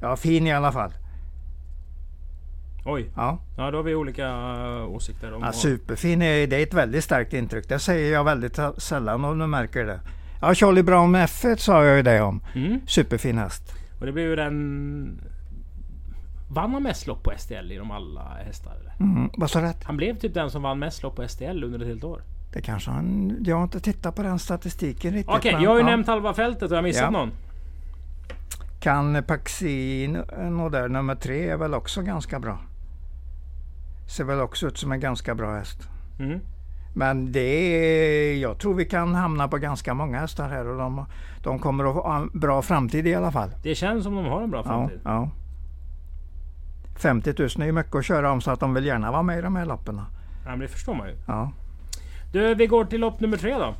ja, 0.00 0.16
fin 0.16 0.46
i 0.46 0.52
alla 0.52 0.72
fall. 0.72 0.92
Oj. 2.84 3.10
Ja. 3.16 3.38
Ja, 3.56 3.70
då 3.70 3.78
har 3.78 3.82
vi 3.82 3.94
olika 3.94 4.28
uh, 4.28 4.94
åsikter. 4.94 5.32
Om 5.34 5.42
Ja, 5.42 5.52
superfin 5.52 6.22
är, 6.22 6.46
det 6.46 6.56
är 6.56 6.62
ett 6.62 6.74
väldigt 6.74 7.04
starkt 7.04 7.32
intryck. 7.32 7.68
Det 7.68 7.78
säger 7.78 8.12
jag 8.12 8.24
väldigt 8.24 8.58
sällan 8.76 9.24
om 9.24 9.38
du 9.38 9.46
märker 9.46 9.84
det. 9.84 10.00
Ja, 10.40 10.54
Charlie 10.54 10.82
Brown 10.82 11.16
F1 11.16 11.56
sa 11.56 11.84
jag 11.84 11.96
ju 11.96 12.02
det 12.02 12.20
om. 12.20 12.40
Mm. 12.54 12.80
Superfin 12.86 13.38
häst. 13.38 13.74
Och 14.00 14.06
det 14.06 14.12
blev 14.12 14.26
ju 14.26 14.36
den... 14.36 15.20
Vann 16.50 16.72
han 16.72 16.82
mest 16.82 17.06
lopp 17.06 17.22
på 17.22 17.32
STL 17.36 17.72
i 17.72 17.76
de 17.76 17.90
alla 17.90 18.24
hästar? 18.46 18.94
Mm, 19.00 19.30
vad 19.36 19.50
sa 19.50 19.62
rätt? 19.62 19.84
Han 19.84 19.96
blev 19.96 20.18
typ 20.18 20.34
den 20.34 20.50
som 20.50 20.62
vann 20.62 20.78
mest 20.78 21.02
lopp 21.02 21.16
på 21.16 21.28
STL 21.28 21.64
under 21.64 21.80
ett 21.80 21.86
helt 21.86 22.04
år. 22.04 22.22
Det 22.52 22.60
kanske 22.60 22.90
han... 22.90 23.36
Jag 23.44 23.56
har 23.56 23.62
inte 23.62 23.80
tittat 23.80 24.14
på 24.16 24.22
den 24.22 24.38
statistiken 24.38 25.12
riktigt. 25.12 25.36
Okej, 25.36 25.52
men, 25.52 25.62
jag 25.62 25.70
har 25.70 25.76
ju 25.76 25.82
ja. 25.82 25.86
nämnt 25.90 26.06
halva 26.06 26.34
fältet 26.34 26.62
och 26.62 26.70
jag 26.70 26.76
har 26.76 26.82
missat 26.82 27.02
Ja. 27.02 27.10
någon. 27.10 27.30
Kan 28.80 29.22
Paxino 29.26 30.68
där 30.68 30.88
nummer 30.88 31.14
tre 31.14 31.48
är 31.48 31.56
väl 31.56 31.74
också 31.74 32.02
ganska 32.02 32.40
bra. 32.40 32.58
Ser 34.16 34.24
väl 34.24 34.40
också 34.40 34.66
ut 34.66 34.78
som 34.78 34.92
en 34.92 35.00
ganska 35.00 35.34
bra 35.34 35.54
häst. 35.54 35.88
Mm. 36.18 36.40
Men 36.94 37.32
det 37.32 38.38
jag 38.40 38.58
tror 38.58 38.74
vi 38.74 38.84
kan 38.84 39.14
hamna 39.14 39.48
på 39.48 39.58
ganska 39.58 39.94
många 39.94 40.20
hästar 40.20 40.48
här 40.48 40.68
och 40.68 40.78
de, 40.78 41.04
de 41.42 41.58
kommer 41.58 41.84
att 41.84 41.94
ha 41.94 42.16
en 42.16 42.30
bra 42.40 42.62
framtid 42.62 43.06
i 43.06 43.14
alla 43.14 43.32
fall. 43.32 43.50
Det 43.62 43.74
känns 43.74 44.04
som 44.04 44.14
de 44.16 44.24
har 44.24 44.42
en 44.42 44.50
bra 44.50 44.58
Ja, 44.64 44.64
framtid. 44.64 45.00
ja. 45.04 45.30
50 46.96 47.34
000 47.38 47.48
är 47.58 47.64
ju 47.64 47.72
mycket 47.72 47.94
att 47.94 48.04
köra 48.04 48.32
om 48.32 48.40
så 48.40 48.50
att 48.50 48.60
de 48.60 48.74
vill 48.74 48.86
gärna 48.86 49.10
vara 49.12 49.22
med 49.22 49.38
i 49.38 49.42
de 49.42 49.56
här 49.56 49.66
loppen. 49.66 50.00
Ja, 50.44 50.50
men 50.50 50.58
det 50.58 50.68
förstår 50.68 50.94
man 50.94 51.08
ju. 51.08 51.14
Ja. 51.26 51.52
Du, 52.32 52.54
vi 52.54 52.66
går 52.66 52.84
till 52.84 53.00
lopp 53.00 53.20
nummer 53.20 53.36
tre 53.36 53.54
då. 53.54 53.74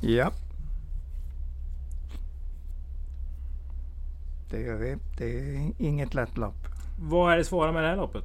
ja. 0.00 0.32
Det 4.50 4.60
gör 4.60 4.76
vi. 4.76 4.96
Det 5.18 5.38
är 5.38 5.72
inget 5.78 6.14
lätt 6.14 6.36
lopp. 6.36 6.66
Vad 7.00 7.32
är 7.32 7.36
det 7.36 7.44
svåra 7.44 7.72
med 7.72 7.82
det 7.82 7.88
här 7.88 7.96
loppet? 7.96 8.24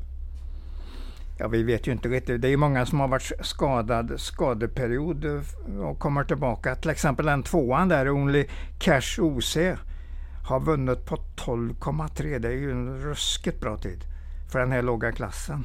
Ja, 1.38 1.48
vi 1.48 1.64
vet 1.64 1.88
ju 1.88 1.92
inte 1.92 2.10
riktigt. 2.10 2.42
Det 2.42 2.48
är 2.48 2.58
många 2.58 2.86
som 2.86 3.00
har 3.00 3.08
varit 3.08 3.32
skadad 3.42 4.14
skadeperiod 4.18 5.26
och 5.82 6.00
kommer 6.00 6.24
tillbaka. 6.24 6.76
Till 6.76 6.90
exempel 6.90 7.26
den 7.26 7.44
tvåan 7.44 7.90
där, 7.90 8.10
Only 8.10 8.48
Cash 8.80 9.20
OC, 9.22 9.58
har 10.48 10.60
vunnit 10.60 11.06
på 11.06 11.16
12,3. 11.16 12.40
Det 12.40 12.48
är 12.48 12.52
ju 12.52 12.72
en 12.72 13.00
ruskigt 13.00 13.62
bra 13.62 13.78
tid 13.78 14.04
för 14.52 14.60
den 14.60 14.72
här 14.72 14.82
låga 14.82 15.12
klassen. 15.12 15.64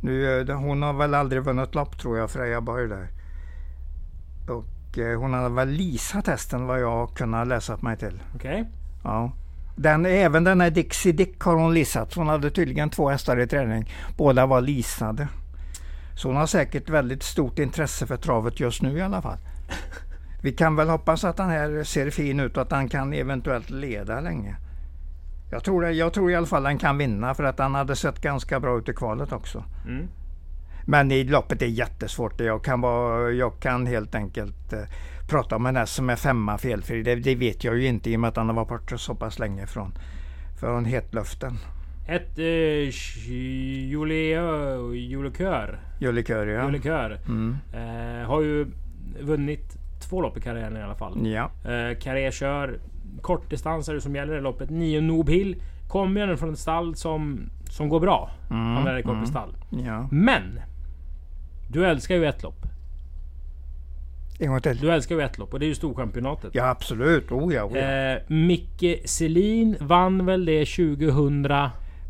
Nu, 0.00 0.40
eh, 0.40 0.56
hon 0.56 0.82
har 0.82 0.92
väl 0.92 1.14
aldrig 1.14 1.42
vunnit 1.42 1.74
lopp 1.74 1.98
tror 1.98 2.18
jag, 2.18 2.30
Freja 2.30 2.60
Borg 2.60 2.88
där. 2.88 3.08
Och 4.48 4.98
eh, 4.98 5.20
hon 5.20 5.32
har 5.32 5.50
väl 5.50 5.68
leasat 5.68 6.26
hästen 6.26 6.66
vad 6.66 6.80
jag 6.80 7.14
kunnat 7.14 7.48
läsa 7.48 7.78
mig 7.80 7.96
till. 7.96 8.22
Okej. 8.34 8.60
Okay. 8.60 8.64
Ja. 9.04 9.32
Den, 9.76 10.06
även 10.06 10.44
den 10.44 10.60
här 10.60 10.70
Dixie 10.70 11.12
Dick 11.12 11.40
har 11.40 11.54
hon 11.54 11.74
leasat. 11.74 12.14
Hon 12.14 12.28
hade 12.28 12.50
tydligen 12.50 12.90
två 12.90 13.08
hästar 13.08 13.40
i 13.40 13.46
träning. 13.46 13.90
Båda 14.16 14.46
var 14.46 14.60
leasade. 14.60 15.28
Så 16.14 16.28
hon 16.28 16.36
har 16.36 16.46
säkert 16.46 16.90
väldigt 16.90 17.22
stort 17.22 17.58
intresse 17.58 18.06
för 18.06 18.16
travet 18.16 18.60
just 18.60 18.82
nu 18.82 18.98
i 18.98 19.02
alla 19.02 19.22
fall. 19.22 19.38
Vi 20.42 20.52
kan 20.52 20.76
väl 20.76 20.88
hoppas 20.88 21.24
att 21.24 21.36
den 21.36 21.48
här 21.48 21.84
ser 21.84 22.10
fin 22.10 22.40
ut 22.40 22.56
och 22.56 22.62
att 22.62 22.70
den 22.70 22.88
kan 22.88 23.12
eventuellt 23.12 23.70
leda 23.70 24.20
länge. 24.20 24.56
Jag 25.50 25.64
tror, 25.64 25.82
det, 25.82 25.92
jag 25.92 26.12
tror 26.12 26.30
i 26.30 26.34
alla 26.34 26.46
fall 26.46 26.62
den 26.62 26.78
kan 26.78 26.98
vinna 26.98 27.34
för 27.34 27.44
att 27.44 27.56
den 27.56 27.74
hade 27.74 27.96
sett 27.96 28.20
ganska 28.20 28.60
bra 28.60 28.78
ut 28.78 28.88
i 28.88 28.92
kvalet 28.92 29.32
också. 29.32 29.64
Mm. 29.86 30.08
Men 30.86 31.12
i 31.12 31.24
loppet 31.24 31.62
är 31.62 31.66
jättesvårt. 31.66 32.40
Jag 32.40 32.64
kan, 32.64 32.80
vara, 32.80 33.30
jag 33.30 33.60
kan 33.60 33.86
helt 33.86 34.14
enkelt 34.14 34.72
eh, 34.72 34.82
prata 35.28 35.56
om 35.56 35.66
en 35.66 35.76
häst 35.76 35.94
som 35.94 36.10
är 36.10 36.16
femma 36.16 36.58
felfri. 36.58 37.02
Det, 37.02 37.14
det, 37.14 37.34
vet 37.34 37.64
jag 37.64 37.76
ju 37.76 37.86
inte 37.86 38.10
i 38.10 38.16
och 38.16 38.20
med 38.20 38.28
att 38.28 38.36
han 38.36 38.48
har 38.48 38.54
varit 38.54 38.68
borta 38.68 38.98
så 38.98 39.14
pass 39.14 39.38
länge 39.38 39.66
från, 39.66 39.92
från 40.60 40.84
hetluften. 40.84 41.58
Ett 42.08 42.38
eh, 42.38 42.44
Julikör. 43.90 45.78
Julikör 46.00 46.46
ja. 46.46 46.66
Julikör. 46.66 47.20
Mm. 47.26 47.56
Eh, 47.72 48.28
har 48.28 48.42
ju 48.42 48.66
vunnit 49.20 49.76
två 50.08 50.22
lopp 50.22 50.36
i 50.36 50.40
karriären 50.40 50.76
i 50.76 50.82
alla 50.82 50.94
fall. 50.94 51.26
Ja. 51.26 51.50
Eh, 51.70 51.98
Carré 51.98 52.32
kör 52.32 52.78
kortdistans 53.20 53.88
är 53.88 53.94
det 53.94 54.00
som 54.00 54.14
gäller 54.14 54.38
i 54.38 54.40
loppet. 54.40 54.70
Nio 54.70 55.00
Noob 55.00 55.30
Hill. 55.30 55.62
Kommer 55.88 56.28
ju 56.28 56.36
från 56.36 56.52
ett 56.52 56.58
stall 56.58 56.94
som, 56.96 57.50
som 57.70 57.88
går 57.88 58.00
bra. 58.00 58.30
Mm, 58.50 58.76
Han 58.76 58.86
är 58.86 59.08
mm. 59.08 59.86
Ja. 59.86 60.08
Men! 60.10 60.60
Du 61.68 61.86
älskar 61.86 62.14
ju 62.14 62.26
ett 62.26 62.42
lopp. 62.42 62.66
En 64.40 64.48
gång 64.48 64.60
till. 64.60 64.76
Du 64.76 64.92
älskar 64.92 65.14
ju 65.14 65.22
ett 65.22 65.38
lopp 65.38 65.52
och 65.52 65.60
det 65.60 65.66
är 65.66 65.68
ju 65.68 65.74
Storchampionatet. 65.74 66.54
Ja 66.54 66.68
absolut. 66.68 67.32
Oh 67.32 67.54
ja, 67.54 67.64
oh 67.64 67.78
ja. 67.78 67.84
Eh, 67.84 68.18
Micke 68.26 69.02
Selin 69.04 69.76
vann 69.80 70.26
väl 70.26 70.44
det 70.44 70.64
2000... 70.64 71.42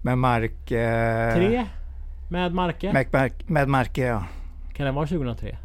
Med 0.02 0.18
Mark... 0.18 0.70
Eh, 0.70 1.34
tre? 1.34 1.66
Med 2.30 2.54
Marke? 2.54 2.92
Med, 2.92 3.06
Mark, 3.12 3.48
med 3.48 3.68
Marke 3.68 4.02
ja. 4.02 4.24
Kan 4.74 4.86
det 4.86 4.92
vara 4.92 5.06
2003? 5.06 5.56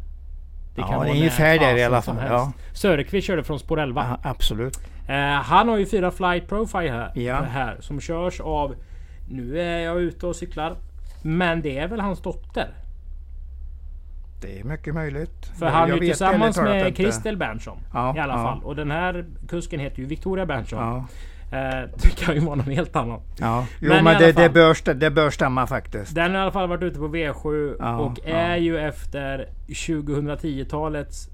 Det 0.74 0.82
kan 0.82 0.90
ja, 0.90 0.98
vara 0.98 1.10
ungefär 1.10 1.58
där 1.58 1.76
i 1.76 1.84
alla 1.84 2.02
fall. 2.02 2.16
Ja. 2.28 2.52
Söderqvist 2.72 3.26
körde 3.26 3.44
från 3.44 3.58
spår 3.58 3.80
11. 3.80 4.06
Ja, 4.22 4.30
absolut. 4.30 4.78
Eh, 5.06 5.42
han 5.42 5.68
har 5.68 5.76
ju 5.76 5.86
fyra 5.86 6.10
flight 6.10 6.48
profile 6.48 6.90
här, 6.90 7.12
ja. 7.14 7.40
här. 7.40 7.76
Som 7.80 8.00
körs 8.00 8.40
av... 8.40 8.74
Nu 9.28 9.60
är 9.60 9.78
jag 9.78 10.00
ute 10.00 10.26
och 10.26 10.36
cyklar. 10.36 10.76
Men 11.22 11.62
det 11.62 11.78
är 11.78 11.88
väl 11.88 12.00
hans 12.00 12.22
dotter? 12.22 12.68
Det 14.40 14.60
är 14.60 14.64
mycket 14.64 14.94
möjligt. 14.94 15.46
För 15.58 15.66
han 15.66 15.90
är 15.90 15.94
ju 15.94 16.00
tillsammans 16.00 16.56
med 16.56 16.96
Kristel 16.96 17.36
Berntsson. 17.36 17.78
Ja, 17.92 18.16
I 18.16 18.18
alla 18.18 18.34
ja. 18.34 18.42
fall. 18.42 18.62
Och 18.62 18.76
den 18.76 18.90
här 18.90 19.24
kusken 19.48 19.80
heter 19.80 19.98
ju 19.98 20.06
Victoria 20.06 20.46
Berntsson. 20.46 20.78
Ja. 20.78 20.96
Eh, 21.58 21.88
det 22.02 22.16
kan 22.16 22.34
ju 22.34 22.40
vara 22.40 22.54
någon 22.54 22.74
helt 22.74 22.96
annan. 22.96 23.20
Ja. 23.40 23.66
Jo 23.80 23.88
men, 23.88 24.04
men 24.04 24.20
det, 24.20 24.32
fall, 24.32 24.42
det, 24.42 24.50
bör, 24.50 24.94
det 24.94 25.10
bör 25.10 25.30
stämma 25.30 25.66
faktiskt. 25.66 26.14
Den 26.14 26.30
har 26.30 26.38
i 26.38 26.42
alla 26.42 26.52
fall 26.52 26.68
varit 26.68 26.82
ute 26.82 26.98
på 26.98 27.08
V7 27.08 27.76
ja, 27.78 27.98
och 27.98 28.20
är 28.24 28.56
ju 28.56 28.78
efter 28.78 29.48
2010-talets 29.68 31.28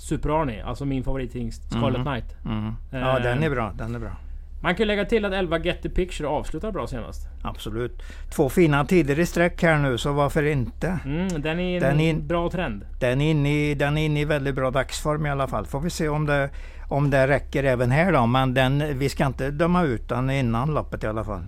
Super 0.00 0.42
Arnie. 0.42 0.62
Alltså 0.62 0.84
min 0.84 1.04
favorithingst 1.04 1.70
Scarlet 1.70 2.00
mm. 2.00 2.04
Knight. 2.04 2.36
Mm. 2.44 2.74
Ja 2.90 3.16
eh, 3.16 3.22
den 3.22 3.42
är 3.42 3.50
bra. 3.50 3.72
Den 3.78 3.94
är 3.94 3.98
bra. 3.98 4.16
Man 4.62 4.74
kan 4.74 4.86
lägga 4.86 5.04
till 5.04 5.24
att 5.24 5.32
11 5.32 5.58
Get 5.58 5.82
the 5.82 5.88
Picture 5.88 6.28
avslutar 6.28 6.72
bra 6.72 6.86
senast. 6.86 7.28
Absolut. 7.42 8.02
Två 8.30 8.48
fina 8.48 8.84
tider 8.84 9.18
i 9.18 9.26
sträck 9.26 9.62
här 9.62 9.78
nu, 9.78 9.98
så 9.98 10.12
varför 10.12 10.42
inte? 10.42 10.98
Mm, 11.04 11.42
den 11.42 11.60
är 11.60 11.84
en 11.84 12.00
in, 12.00 12.26
bra 12.26 12.50
trend. 12.50 12.84
Den 13.00 13.20
är, 13.20 13.30
inne 13.30 13.70
i, 13.70 13.74
den 13.74 13.98
är 13.98 14.04
inne 14.04 14.20
i 14.20 14.24
väldigt 14.24 14.54
bra 14.54 14.70
dagsform 14.70 15.26
i 15.26 15.30
alla 15.30 15.48
fall. 15.48 15.66
Får 15.66 15.80
vi 15.80 15.90
se 15.90 16.08
om 16.08 16.26
det, 16.26 16.50
om 16.88 17.10
det 17.10 17.28
räcker 17.28 17.64
även 17.64 17.90
här 17.90 18.12
då. 18.12 18.26
Men 18.26 18.54
den, 18.54 18.98
vi 18.98 19.08
ska 19.08 19.26
inte 19.26 19.50
döma 19.50 19.82
ut 19.82 20.08
den 20.08 20.30
innan 20.30 20.74
loppet 20.74 21.04
i 21.04 21.06
alla 21.06 21.24
fall. 21.24 21.42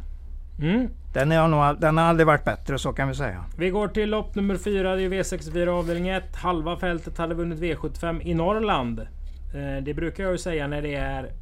Mm. 0.61 0.88
Den, 1.12 1.32
är 1.32 1.49
nog, 1.49 1.80
den 1.80 1.99
har 1.99 2.04
aldrig 2.04 2.26
varit 2.26 2.44
bättre, 2.44 2.78
så 2.78 2.92
kan 2.92 3.09
vi 3.09 3.14
säga. 3.14 3.44
Vi 3.56 3.71
går 3.71 3.88
till 3.88 4.11
lopp 4.11 4.35
nummer 4.35 4.56
4. 4.56 4.94
Det 4.94 5.02
är 5.02 5.09
V64 5.09 5.68
avdelning 5.68 6.09
1. 6.09 6.37
Halva 6.37 6.76
fältet 6.76 7.18
hade 7.18 7.35
vunnit 7.35 7.59
V75 7.59 8.23
i 8.23 8.35
Norrland. 8.35 9.00
Eh, 9.00 9.82
det 9.82 9.94
brukar 9.94 10.25
jag 10.25 10.32
ju 10.32 10.38
säga 10.38 10.66
när 10.66 10.82
det 10.82 10.94
är 10.94 11.32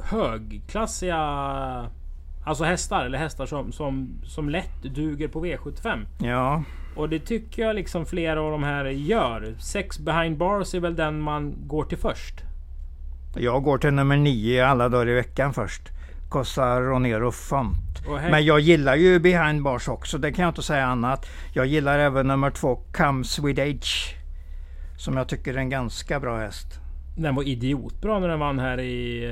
högklassiga 0.00 1.18
Alltså 2.44 2.64
hästar, 2.64 3.04
eller 3.04 3.18
hästar 3.18 3.46
som, 3.46 3.72
som, 3.72 4.20
som 4.24 4.48
lätt 4.48 4.82
duger 4.82 5.28
på 5.28 5.44
V75. 5.44 6.06
Ja. 6.18 6.62
Och 6.96 7.08
det 7.08 7.18
tycker 7.18 7.62
jag 7.62 7.76
liksom 7.76 8.06
flera 8.06 8.42
av 8.42 8.50
de 8.50 8.62
här 8.62 8.84
gör. 8.84 9.54
Sex 9.58 9.98
behind 9.98 10.36
bars 10.36 10.74
är 10.74 10.80
väl 10.80 10.96
den 10.96 11.20
man 11.20 11.54
går 11.66 11.84
till 11.84 11.98
först. 11.98 12.34
Jag 13.36 13.62
går 13.62 13.78
till 13.78 13.92
nummer 13.92 14.16
nio 14.16 14.66
alla 14.66 14.88
dagar 14.88 15.08
i 15.08 15.14
veckan 15.14 15.54
först. 15.54 15.82
Costa 16.32 16.80
Ronero 16.80 17.30
Font. 17.30 18.06
Men 18.30 18.44
jag 18.44 18.60
gillar 18.60 18.96
ju 18.96 19.18
behind 19.18 19.62
bars 19.62 19.88
också, 19.88 20.18
det 20.18 20.32
kan 20.32 20.42
jag 20.42 20.50
inte 20.50 20.62
säga 20.62 20.86
annat. 20.86 21.26
Jag 21.52 21.66
gillar 21.66 21.98
även 21.98 22.26
nummer 22.26 22.50
två, 22.50 22.82
Comes 22.92 23.38
with 23.38 23.62
Age. 23.62 24.16
Som 24.98 25.16
jag 25.16 25.28
tycker 25.28 25.54
är 25.54 25.58
en 25.58 25.70
ganska 25.70 26.20
bra 26.20 26.38
häst. 26.38 26.66
Den 27.16 27.34
var 27.34 27.42
idiotbra 27.42 28.18
när 28.18 28.28
den 28.28 28.40
vann 28.40 28.58
här 28.58 28.80
i 28.80 29.24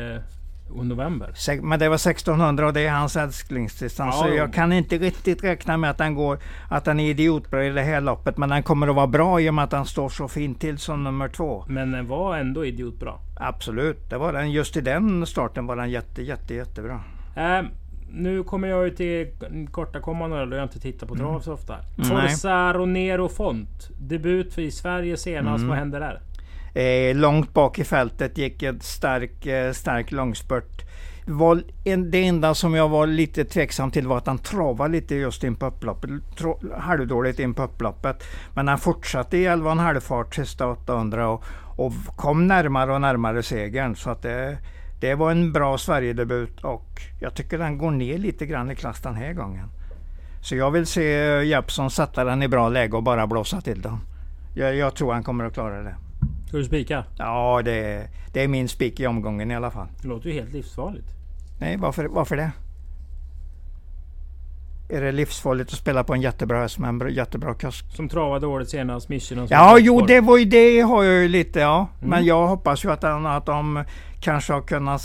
eh, 0.76 0.84
november. 0.84 1.34
Men 1.62 1.78
det 1.78 1.88
var 1.88 1.96
1600 1.96 2.66
och 2.66 2.72
det 2.72 2.86
är 2.86 2.90
hans 2.90 3.16
älsklingsdistans. 3.16 4.16
Ja, 4.20 4.28
så 4.28 4.34
jag 4.34 4.52
kan 4.52 4.72
inte 4.72 4.98
riktigt 4.98 5.44
räkna 5.44 5.76
med 5.76 5.90
att 5.90 5.98
den 5.98 6.14
går, 6.14 6.38
att 6.68 6.84
den 6.84 7.00
är 7.00 7.10
idiotbra 7.10 7.64
i 7.64 7.70
det 7.70 7.82
här 7.82 8.00
loppet. 8.00 8.36
Men 8.36 8.48
den 8.48 8.62
kommer 8.62 8.88
att 8.88 8.94
vara 8.94 9.06
bra 9.06 9.40
i 9.40 9.50
och 9.50 9.54
med 9.54 9.64
att 9.64 9.70
den 9.70 9.86
står 9.86 10.08
så 10.08 10.28
fint 10.28 10.60
till 10.60 10.78
som 10.78 11.04
nummer 11.04 11.28
två. 11.28 11.64
Men 11.68 11.92
den 11.92 12.06
var 12.06 12.36
ändå 12.36 12.64
idiotbra? 12.64 13.14
Absolut, 13.36 14.10
det 14.10 14.18
var 14.18 14.32
den. 14.32 14.50
Just 14.50 14.76
i 14.76 14.80
den 14.80 15.26
starten 15.26 15.66
var 15.66 15.76
den 15.76 15.90
jätte, 15.90 16.22
jätte, 16.22 16.54
jättebra. 16.54 17.00
Äh, 17.36 17.62
nu 18.12 18.42
kommer 18.42 18.68
jag 18.68 18.84
ju 18.84 18.90
till 18.90 19.26
korta 19.70 20.00
kommande 20.00 20.46
då 20.46 20.56
jag 20.56 20.64
inte 20.64 20.80
tittar 20.80 21.06
på 21.06 21.16
trav 21.16 21.40
så 21.40 21.52
ofta. 21.52 21.76
Forza 21.96 22.72
Ronero 22.72 23.28
Font. 23.28 23.90
Debut 24.00 24.58
i 24.58 24.70
Sverige 24.70 25.16
senast. 25.16 25.58
Mm. 25.58 25.68
Vad 25.68 25.78
hände 25.78 25.98
där? 25.98 26.20
Eh, 26.74 27.16
långt 27.16 27.54
bak 27.54 27.78
i 27.78 27.84
fältet 27.84 28.38
gick 28.38 28.62
en 28.62 28.80
stark, 28.80 29.46
eh, 29.46 29.72
stark 29.72 30.12
långspurt. 30.12 30.84
Var 31.26 31.62
en, 31.84 32.10
det 32.10 32.26
enda 32.26 32.54
som 32.54 32.74
jag 32.74 32.88
var 32.88 33.06
lite 33.06 33.44
tveksam 33.44 33.90
till 33.90 34.06
var 34.06 34.18
att 34.18 34.26
han 34.26 34.38
travade 34.38 34.92
lite 34.92 35.14
just 35.14 35.44
in 35.44 35.56
på 35.56 35.66
upploppet. 35.66 36.10
halvdåligt 36.76 37.38
in 37.38 37.54
på 37.54 37.62
upploppet. 37.62 38.24
Men 38.54 38.68
han 38.68 38.78
fortsatte 38.78 39.36
i 39.36 39.46
11,5 39.48 40.00
fart 40.00 40.34
sista 40.34 40.66
800 40.66 41.28
och, 41.28 41.44
och 41.76 41.92
kom 42.16 42.46
närmare 42.46 42.94
och 42.94 43.00
närmare 43.00 43.42
segern. 43.42 43.96
Så 43.96 44.10
att 44.10 44.22
det, 44.22 44.58
det 45.00 45.14
var 45.14 45.30
en 45.30 45.52
bra 45.52 45.78
Sverigedebut 45.78 46.60
och 46.64 47.00
jag 47.20 47.34
tycker 47.34 47.58
den 47.58 47.78
går 47.78 47.90
ner 47.90 48.18
lite 48.18 48.46
grann 48.46 48.70
i 48.70 48.76
klass 48.76 49.00
den 49.00 49.14
här 49.14 49.32
gången. 49.32 49.68
Så 50.42 50.56
jag 50.56 50.70
vill 50.70 50.86
se 50.86 51.02
Jeppsson 51.44 51.90
sätta 51.90 52.24
den 52.24 52.42
i 52.42 52.48
bra 52.48 52.68
läge 52.68 52.96
och 52.96 53.02
bara 53.02 53.26
blåsa 53.26 53.60
till 53.60 53.82
den. 53.82 53.98
Jag, 54.54 54.76
jag 54.76 54.94
tror 54.94 55.12
han 55.12 55.22
kommer 55.22 55.44
att 55.44 55.54
klara 55.54 55.82
det. 55.82 55.94
Ska 56.50 56.56
du 56.56 56.64
spika? 56.64 57.04
Ja, 57.18 57.62
det, 57.64 58.08
det 58.32 58.42
är 58.42 58.48
min 58.48 58.68
spik 58.68 59.00
i 59.00 59.06
omgången 59.06 59.50
i 59.50 59.56
alla 59.56 59.70
fall. 59.70 59.86
Det 60.02 60.08
låter 60.08 60.28
ju 60.28 60.34
helt 60.34 60.52
livsfarligt. 60.52 61.06
Nej, 61.60 61.76
varför, 61.76 62.04
varför 62.04 62.36
det? 62.36 62.50
Är 64.88 65.00
det 65.00 65.12
livsfarligt 65.12 65.72
att 65.72 65.78
spela 65.78 66.04
på 66.04 66.14
en 66.14 66.20
jättebra 66.20 66.60
häst 66.60 66.78
med 66.78 67.02
en 67.02 67.14
jättebra 67.14 67.54
kusk? 67.54 67.84
Som 67.96 68.08
travade 68.08 68.46
året 68.46 68.68
senast, 68.68 69.08
Mission 69.08 69.46
Ja, 69.50 69.78
jo 69.78 70.00
det 70.00 70.20
var 70.20 70.38
ju 70.38 70.44
det 70.44 70.80
har 70.80 71.04
jag 71.04 71.22
ju 71.22 71.28
lite 71.28 71.60
ja. 71.60 71.88
Mm. 71.98 72.10
Men 72.10 72.24
jag 72.24 72.46
hoppas 72.46 72.84
ju 72.84 72.90
att, 72.92 73.04
att 73.04 73.46
de 73.46 73.84
kanske 74.20 74.52
har 74.52 74.62
kunnat 74.62 75.02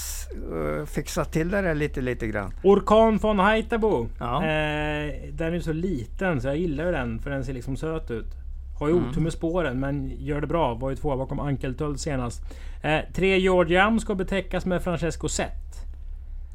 uh, 0.53 0.85
fixa 0.85 1.25
till 1.25 1.49
det 1.49 1.61
där 1.61 1.75
lite, 1.75 2.01
lite 2.01 2.27
grann. 2.27 2.53
Orkan 2.63 3.17
von 3.17 3.39
Haitabo. 3.39 4.07
Ja. 4.19 4.35
Eh, 4.35 5.13
den 5.31 5.53
är 5.53 5.59
så 5.59 5.73
liten 5.73 6.41
så 6.41 6.47
jag 6.47 6.57
gillar 6.57 6.91
den 6.91 7.19
för 7.19 7.29
den 7.29 7.45
ser 7.45 7.53
liksom 7.53 7.77
söt 7.77 8.11
ut. 8.11 8.44
Har 8.79 8.87
ju 8.87 8.97
mm. 8.97 9.09
otur 9.09 9.21
med 9.21 9.33
spåren 9.33 9.79
men 9.79 10.11
gör 10.17 10.41
det 10.41 10.47
bra. 10.47 10.73
Var 10.73 10.89
ju 10.89 10.95
tvåa 10.95 11.17
bakom 11.17 11.39
Ankeltull 11.39 11.97
senast. 11.97 12.41
Eh, 12.83 12.99
tre 13.13 13.39
Georgiam 13.39 13.99
ska 13.99 14.15
betäckas 14.15 14.65
med 14.65 14.83
Francesco 14.83 15.29
Zet. 15.29 15.65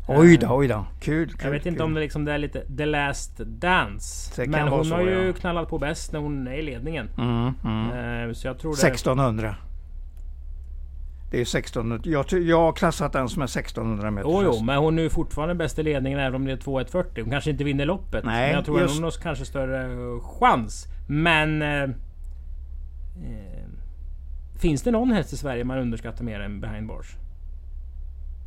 Oj 0.09 0.37
då, 0.37 0.47
oj 0.51 0.69
då. 0.69 0.85
Kul, 1.01 1.29
kul 1.29 1.39
Jag 1.43 1.51
vet 1.51 1.63
kul. 1.63 1.73
inte 1.73 1.83
om 1.83 1.95
det, 1.95 2.01
liksom, 2.01 2.25
det 2.25 2.33
är 2.33 2.39
lite 2.39 2.77
the 2.77 2.87
last 2.87 3.37
dance. 3.39 4.47
Men 4.47 4.69
hon 4.69 4.85
så, 4.85 4.95
har 4.95 5.03
ju 5.03 5.27
ja. 5.27 5.33
knallat 5.33 5.69
på 5.69 5.79
bäst 5.79 6.13
när 6.13 6.21
hon 6.21 6.49
är 6.49 6.53
i 6.53 6.63
ledningen. 6.63 7.09
Mm, 7.19 7.55
mm. 7.65 8.29
Eh, 8.29 8.33
så 8.33 8.47
jag 8.47 8.59
tror 8.59 8.71
det... 8.71 8.87
1600. 8.87 9.57
Det 11.31 11.37
är 11.37 11.43
1600. 11.43 12.01
Jag, 12.05 12.27
jag 12.33 12.61
har 12.61 12.73
klassat 12.73 13.13
den 13.13 13.29
som 13.29 13.43
en 13.43 13.47
1600 13.47 14.11
meter 14.11 14.31
Jo, 14.31 14.43
jo, 14.45 14.65
men 14.65 14.79
hon 14.79 14.99
är 14.99 15.03
ju 15.03 15.11
fortfarande 15.11 15.55
bäst 15.55 15.79
i 15.79 15.83
ledningen 15.83 16.19
även 16.19 16.35
om 16.35 16.45
det 16.45 16.53
är 16.53 16.57
2.140. 16.57 17.21
Hon 17.21 17.31
kanske 17.31 17.51
inte 17.51 17.65
vinner 17.65 17.87
loppet. 17.87 18.25
Nej, 18.25 18.47
men 18.47 18.57
jag 18.57 18.65
tror 18.65 18.81
just- 18.81 18.91
att 18.91 18.97
hon 18.97 19.05
har 19.05 19.11
kanske 19.11 19.45
större 19.45 19.83
eh, 19.83 20.21
chans. 20.21 20.87
Men... 21.09 21.63
Eh, 21.63 21.69
eh, 21.69 21.91
finns 24.59 24.83
det 24.83 24.91
någon 24.91 25.13
häst 25.13 25.33
i 25.33 25.37
Sverige 25.37 25.65
man 25.65 25.79
underskattar 25.79 26.25
mer 26.25 26.41
än 26.41 26.61
Behind 26.61 26.87
Bars? 26.89 27.07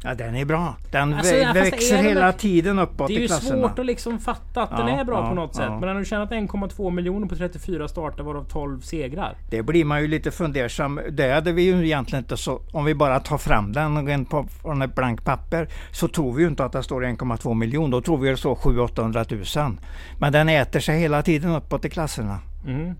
Ja, 0.05 0.13
den 0.15 0.35
är 0.35 0.45
bra. 0.45 0.75
Den 0.91 1.13
Alltså, 1.13 1.35
växer 1.35 1.97
det 1.97 2.03
hela 2.03 2.31
tiden 2.33 2.79
uppåt 2.79 3.07
Det 3.07 3.13
är 3.13 3.17
i 3.17 3.21
ju 3.21 3.27
klasserna. 3.27 3.61
svårt 3.67 3.79
att 3.79 3.85
liksom 3.85 4.19
fatta 4.19 4.63
att 4.63 4.69
den 4.77 4.87
Ja, 4.87 4.99
är 4.99 5.03
bra 5.03 5.23
ja, 5.23 5.29
på 5.29 5.35
något 5.35 5.55
sätt. 5.55 5.65
ja. 5.67 5.79
Men 5.79 5.87
han 5.89 5.97
har 5.97 6.03
tjänat 6.03 6.31
1,2 6.31 6.91
miljoner 6.91 7.27
på 7.27 7.35
34 7.35 7.87
starter 7.87 8.23
varav 8.23 8.43
12 8.43 8.81
segrar. 8.81 9.37
Det 9.49 9.63
blir 9.63 9.85
man 9.85 10.01
ju 10.01 10.07
lite 10.07 10.31
fundersam. 10.31 10.99
Det 11.11 11.33
hade 11.33 11.51
vi 11.51 11.61
ju 11.63 11.85
egentligen 11.85 12.23
inte 12.23 12.37
så. 12.37 12.61
Om 12.71 12.85
vi 12.85 12.95
bara 12.95 13.19
tar 13.19 13.37
fram 13.37 13.71
den 13.73 14.25
på, 14.25 14.43
från 14.61 14.81
ett 14.81 14.95
blankt 14.95 15.25
papper 15.25 15.67
så 15.91 16.07
tror 16.07 16.33
vi 16.33 16.41
ju 16.43 16.47
inte 16.49 16.65
att 16.65 16.71
det 16.71 16.83
står 16.83 17.01
1,2 17.03 17.53
miljon. 17.53 17.89
Då 17.91 18.01
tror 18.01 18.17
vi 18.17 18.29
att 18.29 18.33
det 18.35 18.39
står 18.39 18.55
700 18.55 19.25
000. 19.55 19.77
Men 20.19 20.31
den 20.33 20.49
äter 20.49 20.79
sig 20.79 20.99
hela 20.99 21.21
tiden 21.21 21.51
uppåt 21.55 21.85
i 21.85 21.89
klasserna. 21.89 22.39
Mm. 22.67 22.95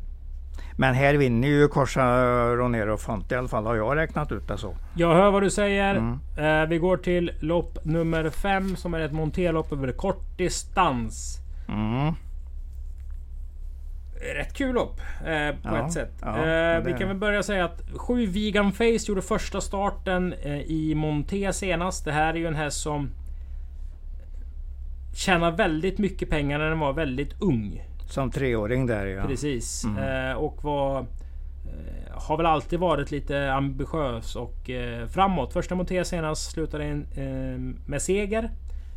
Men 0.78 0.94
här 0.94 1.14
vinner 1.14 1.48
ju 1.48 1.68
Corsa 1.68 2.06
Ronero 2.56 2.98
Font 2.98 3.32
i 3.32 3.36
alla 3.36 3.48
fall 3.48 3.66
har 3.66 3.76
jag 3.76 3.98
räknat 3.98 4.32
ut 4.32 4.48
det 4.48 4.58
så. 4.58 4.76
Jag 4.96 5.14
hör 5.16 5.32
vad 5.32 5.44
du 5.44 5.50
säger. 5.50 5.96
Mm. 5.96 6.20
Eh, 6.38 6.70
vi 6.70 6.78
går 6.78 6.98
till 6.98 7.32
lopp 7.40 7.86
nummer 7.86 8.30
5 8.30 8.76
som 8.76 8.94
är 8.94 9.00
ett 9.00 9.12
monterlopp 9.14 9.72
över 9.72 9.92
kort 9.92 10.38
distans. 10.38 11.38
Mm. 11.70 12.14
Rätt 14.36 14.54
kul 14.54 14.74
lopp 14.76 15.00
eh, 15.26 15.56
på 15.56 15.78
Ja, 15.78 15.86
ett 15.88 15.94
sätt. 15.94 16.12
ja, 16.22 16.38
eh, 16.38 16.44
det 16.46 16.84
vi 16.86 16.94
kan 16.94 17.08
väl 17.08 17.18
börja 17.18 17.44
säga 17.44 17.66
att 17.66 17.82
7 17.96 18.26
Vegan 18.26 18.72
Face 18.72 18.98
gjorde 19.08 19.22
första 19.22 19.62
starten 19.62 20.34
eh, 20.34 20.58
i 20.62 20.96
Monté 20.96 21.54
senast. 21.54 22.06
Det 22.06 22.12
här 22.12 22.34
är 22.34 22.38
ju 22.38 22.48
en 22.48 22.56
häst 22.56 22.82
som 22.82 23.10
tjänar 25.16 25.52
väldigt 25.52 25.98
mycket 25.98 26.30
pengar 26.30 26.60
när 26.60 26.70
den 26.70 26.80
var 26.80 26.94
väldigt 26.94 27.42
ung. 27.42 27.84
Som 28.08 28.32
treåring 28.32 28.86
där 28.86 29.06
ja. 29.06 29.24
Precis. 29.28 29.84
Mm. 29.84 30.30
Eh, 30.30 30.36
och 30.38 30.64
var... 30.64 31.00
Eh, 31.00 31.06
har 32.12 32.38
väl 32.38 32.46
alltid 32.46 32.80
varit 32.80 33.12
lite 33.12 33.54
ambitiös 33.54 34.36
och 34.36 34.70
eh, 34.70 35.08
framåt. 35.08 35.54
Första 35.54 35.76
Monté 35.76 36.06
senast 36.06 36.52
slutade 36.52 36.88
in, 36.88 37.06
eh, 37.16 37.86
med 37.90 38.02
seger. 38.02 38.52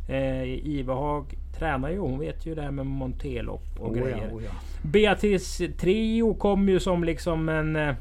Eh, 0.09 0.43
Ivehag 0.43 1.37
tränar 1.59 1.89
ju. 1.89 1.99
Hon 1.99 2.19
vet 2.19 2.45
ju 2.45 2.55
det 2.55 2.61
här 2.61 2.71
med 2.71 2.85
monterlopp 2.85 3.79
och 3.79 3.91
Oh 3.91 3.97
ja, 3.97 4.03
grejer. 4.03 4.29
oh 4.33 4.43
ja. 4.43 4.51
Beatrice 4.81 5.61
Trio 5.79 6.33
kom 6.33 6.69
ju 6.69 6.79
som 6.79 7.03
liksom 7.03 7.49
en... 7.49 7.75
eh, 7.75 7.95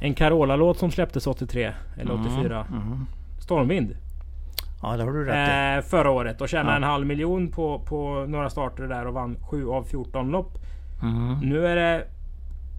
En 0.00 0.14
Carola-låt 0.14 0.78
som 0.78 0.90
släpptes 0.90 1.26
83 1.26 1.72
eller 1.96 2.14
84. 2.14 2.66
Mm, 2.70 2.82
mm. 2.82 3.06
Stormvind. 3.40 3.96
Ja, 4.82 4.96
det 4.96 5.04
har 5.04 5.12
du 5.12 5.24
rätt. 5.24 5.84
Eh, 5.84 5.88
förra 5.90 6.10
året 6.10 6.40
och 6.40 6.48
tjänade 6.48 6.70
Ja. 6.70 6.76
en 6.76 6.82
halv 6.82 7.06
miljon 7.06 7.48
på, 7.50 7.78
på 7.78 8.24
några 8.28 8.50
starter 8.50 8.82
där 8.82 9.06
och 9.06 9.14
vann 9.14 9.36
7 9.50 9.68
av 9.68 9.82
14 9.84 10.30
lopp. 10.30 10.58
Mm. 11.02 11.38
Nu 11.40 11.66
är 11.66 11.76
det 11.76 12.04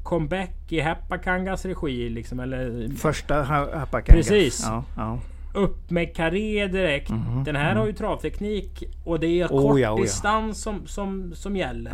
comeback 0.04 0.56
i 0.72 0.80
Heppakangas 0.80 1.66
regi 1.66 2.10
liksom. 2.10 2.40
Eller 2.40 2.90
Första 2.98 3.44
ha- 3.44 3.78
Hapakangas. 3.80 4.28
Precis. 4.30 4.64
Ja, 4.68 4.84
ja. 4.98 5.20
upp 5.54 5.90
med 5.90 6.16
karé 6.16 6.68
direkt. 6.68 7.10
Mhm, 7.10 7.44
Den 7.44 7.56
här 7.56 7.76
har 7.76 7.86
ju 7.86 7.94
travteknik 7.94 8.84
och 9.06 9.20
det 9.20 9.28
är 9.42 9.46
Oh, 9.48 9.62
kort 9.72 9.80
ja, 9.80 9.92
oh, 9.92 10.02
distans 10.02 10.62
som, 10.62 10.88
som, 10.88 11.32
som 11.36 11.56
gäller. 11.58 11.92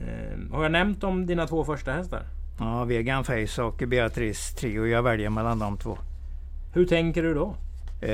Eh, 0.00 0.52
har 0.52 0.62
jag 0.62 0.72
nämnt 0.72 1.04
om 1.04 1.26
dina 1.26 1.46
två 1.46 1.64
första 1.64 1.92
hästar? 1.92 2.22
Ja, 2.58 2.84
Vegan 2.84 3.24
Face 3.24 3.62
och 3.62 3.82
Beatrice 3.88 4.54
Trio. 4.54 4.86
Jag 4.86 5.02
väljer 5.02 5.30
mellan 5.30 5.58
de 5.58 5.76
två. 5.76 5.98
Hur 6.74 6.84
tänker 6.86 7.22
du 7.22 7.34
då? 7.34 7.54
Eh, 8.02 8.10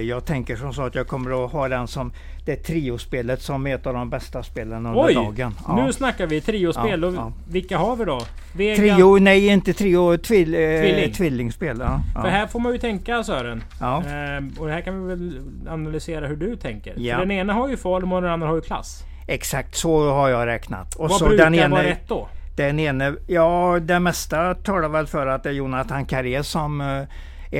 jag 0.00 0.24
tänker 0.24 0.56
som 0.56 0.72
så 0.74 0.82
att 0.82 0.94
jag 0.94 1.06
kommer 1.06 1.44
att 1.44 1.52
ha 1.52 1.68
den 1.68 1.86
som 1.88 2.12
det 2.44 2.56
triospelet 2.56 3.42
som 3.42 3.66
är 3.66 3.74
ett 3.74 3.86
av 3.86 3.94
de 3.94 4.10
bästa 4.10 4.42
spelen 4.42 4.86
under 4.86 5.04
Oj! 5.06 5.14
dagen. 5.14 5.54
Nu 5.76 5.92
snackar 5.92 6.26
vi 6.26 6.40
triospel. 6.40 7.02
Ja, 7.02 7.08
och 7.08 7.14
ja. 7.14 7.32
Vilka 7.48 7.78
har 7.78 7.96
vi 7.96 8.04
då? 8.04 8.20
Vegan. 8.56 8.76
Trio, 8.76 9.18
nej 9.18 9.46
inte 9.46 9.72
trio, 9.72 10.16
tvill, 10.18 10.54
eh, 10.54 10.58
Tvilling. 10.60 11.12
tvillingspel. 11.12 11.76
Ja, 11.80 12.00
För 12.14 12.28
ja. 12.28 12.30
här 12.30 12.46
får 12.46 12.60
man 12.60 12.72
ju 12.72 12.78
tänka 12.78 13.24
Sören. 13.24 13.64
ja. 13.80 14.02
Ehm, 14.04 14.50
och 14.58 14.68
här 14.68 14.80
kan 14.80 15.02
vi 15.02 15.14
väl 15.14 15.40
analysera 15.68 16.26
hur 16.26 16.36
du 16.36 16.56
tänker. 16.56 16.94
Ja. 16.96 17.14
För 17.14 17.20
den 17.20 17.30
ena 17.30 17.52
har 17.52 17.68
ju 17.68 17.76
form 17.76 18.12
och 18.12 18.22
den 18.22 18.30
andra 18.30 18.48
har 18.48 18.54
ju 18.54 18.60
klass. 18.60 19.02
Exakt 19.28 19.74
så 19.76 20.10
har 20.10 20.28
jag 20.28 20.46
räknat. 20.46 20.94
Och 20.94 21.08
Vad 21.08 21.18
så 21.18 21.24
brukar 21.28 21.44
den 21.44 21.54
ene, 21.54 21.68
vara 21.68 21.82
rätt 21.86 22.08
då? 22.08 22.28
den 22.56 22.78
ene, 22.80 23.14
ja 23.26 23.78
det 23.82 24.00
mesta 24.00 24.54
talar 24.54 24.88
väl 24.88 25.06
för 25.06 25.26
att 25.26 25.42
det 25.42 25.48
är 25.48 25.52
Jonathan 25.54 26.04
Carré 26.06 26.42
som 26.44 26.80
eh, 26.80 27.02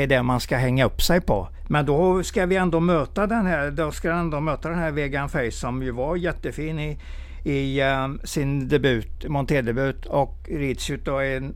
är 0.02 0.06
det 0.06 0.22
man 0.22 0.40
ska 0.40 0.56
hänga 0.56 0.84
upp 0.84 1.02
sig 1.02 1.20
på. 1.20 1.48
Men 1.72 1.86
då 1.86 2.22
ska 2.22 2.46
vi 2.46 2.56
ändå 2.56 2.80
möta 2.80 3.26
den 3.26 3.46
här, 3.46 3.70
då 3.70 3.90
ska 3.90 4.12
vi 4.12 4.18
ändå 4.18 4.40
möta 4.40 4.68
den 4.68 4.78
här 4.78 4.90
Vegan 4.90 5.28
Face 5.28 5.50
som 5.50 5.82
ju 5.82 5.90
var 5.90 6.16
jättefin 6.16 6.78
i, 6.78 6.98
i 7.44 7.80
eh, 7.80 8.08
sin 8.24 8.68
debut, 8.68 9.28
monterdebut 9.28 10.06
och 10.06 10.48
rids 10.48 10.90
utav 10.90 11.22
en, 11.22 11.54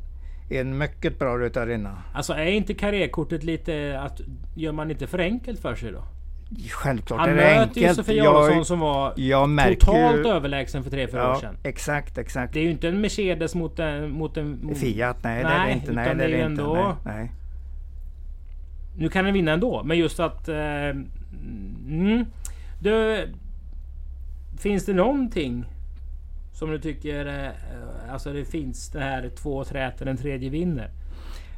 en 0.50 0.78
mycket 0.78 1.18
bra 1.18 1.38
ryttarinna. 1.38 2.02
Alltså 2.14 2.32
är 2.32 2.46
inte 2.46 2.74
karriärkortet 2.74 3.44
lite 3.44 4.00
att... 4.00 4.20
Gör 4.54 4.72
man 4.72 4.90
inte 4.90 5.06
för 5.06 5.18
enkelt 5.18 5.60
för 5.60 5.74
sig 5.74 5.92
då? 5.92 6.02
Självklart 6.70 7.20
Han 7.20 7.28
är 7.28 7.34
det 7.34 7.40
möter 7.40 7.80
ju 7.80 7.86
enkelt. 7.86 8.06
Sofia 8.06 8.30
Adolfsson 8.30 8.64
som 8.64 8.80
var 8.80 9.10
totalt 9.74 10.16
ju, 10.16 10.28
överlägsen 10.28 10.84
för 10.84 10.90
3-4 10.90 11.14
år 11.14 11.18
ja, 11.18 11.40
sedan. 11.40 11.56
exakt, 11.62 12.18
exakt. 12.18 12.52
Det 12.52 12.60
är 12.60 12.64
ju 12.64 12.70
inte 12.70 12.88
en 12.88 13.00
Mercedes 13.00 13.54
mot 13.54 13.78
en... 13.78 14.10
Mot 14.10 14.36
en 14.36 14.58
mot, 14.62 14.78
Fiat, 14.78 15.16
nej, 15.24 15.42
det 15.42 15.48
är 15.48 15.58
Nej, 15.58 15.66
det 15.66 15.72
inte. 15.72 15.92
Nej, 15.92 16.14
det 16.14 16.24
är 16.24 16.28
det 16.28 16.36
är 16.36 16.48
inte. 16.48 16.62
ändå- 16.62 16.96
Nej, 17.04 17.16
nej. 17.16 17.32
Nu 18.98 19.08
kan 19.08 19.24
den 19.24 19.34
vinna 19.34 19.52
ändå, 19.52 19.82
men 19.84 19.98
just 19.98 20.20
att... 20.20 20.48
Eh, 20.48 20.88
mm, 21.86 22.24
du, 22.80 23.28
finns 24.58 24.86
det 24.86 24.92
någonting 24.92 25.64
som 26.52 26.70
du 26.70 26.78
tycker... 26.78 27.26
Eh, 27.26 28.12
alltså 28.12 28.32
det 28.32 28.44
finns 28.44 28.90
det 28.90 29.00
här 29.00 29.30
två 29.42 29.64
träter, 29.64 30.04
den 30.04 30.16
tredje 30.16 30.50
vinner. 30.50 30.90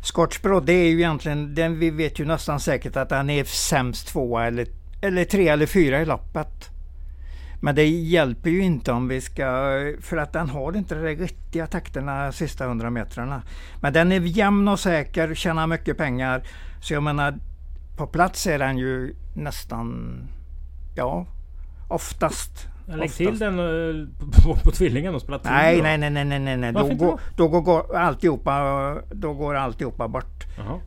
Scotchbro, 0.03 0.61
det 0.61 0.73
är 0.73 0.89
ju 0.89 0.99
egentligen, 0.99 1.55
den, 1.55 1.79
vi 1.79 1.91
vet 1.91 2.19
ju 2.19 2.25
nästan 2.25 2.61
säkert 2.61 2.97
att 2.97 3.11
han 3.11 3.31
är 3.31 3.45
sämst 3.45 4.09
tvåa 4.09 4.47
eller, 4.47 4.67
eller 5.03 5.25
tre 5.25 5.49
eller 5.49 5.67
fyra 5.67 6.01
i 6.01 6.05
loppet. 6.05 6.71
Men 7.61 7.75
det 7.75 7.87
hjälper 7.87 8.51
ju 8.51 8.63
inte 8.63 8.93
om 8.93 9.09
vi 9.09 9.21
ska, 9.21 9.45
för 10.01 10.17
att 10.17 10.33
den 10.33 10.49
har 10.49 10.77
inte 10.77 10.95
de 10.95 11.17
riktiga 11.17 11.67
takterna 11.67 12.33
sista 12.33 12.67
hundra 12.67 12.91
metrarna. 12.91 13.43
Men 13.81 13.93
den 13.93 14.13
är 14.13 14.21
jämn 14.21 14.69
och 14.69 14.81
säker, 14.81 15.35
tjänar 15.35 15.67
mycket 15.67 15.97
pengar. 15.99 16.43
Så 16.81 16.95
jag 16.95 17.03
menar, 17.03 17.39
på 17.97 18.07
plats 18.07 18.47
är 18.47 18.59
den 18.59 18.79
ju 18.79 19.15
nästan, 19.35 20.19
ja, 20.95 21.27
oftast. 21.89 22.69
Lägg 22.87 22.99
Oftast. 22.99 23.17
till 23.17 23.39
den 23.39 23.59
eh, 23.59 24.09
på, 24.19 24.43
på, 24.43 24.61
på 24.65 24.71
tvillingen 24.71 25.15
och 25.15 25.21
spela 25.21 25.41
Nej, 25.45 25.83
nej, 25.83 25.99
nej, 25.99 26.11
nej, 26.11 26.25
nej, 26.25 26.39
nej, 26.39 26.57
nej. 26.57 26.73
Då 26.73 26.95
går, 26.95 27.21
då 27.37 27.49
går, 27.49 27.61
går 27.61 27.97
alltihopa, 27.97 28.97
då 29.11 29.35
går 29.35 29.55
alltihopa 29.55 30.09
bort. 30.09 30.45
Jaha. 30.59 30.81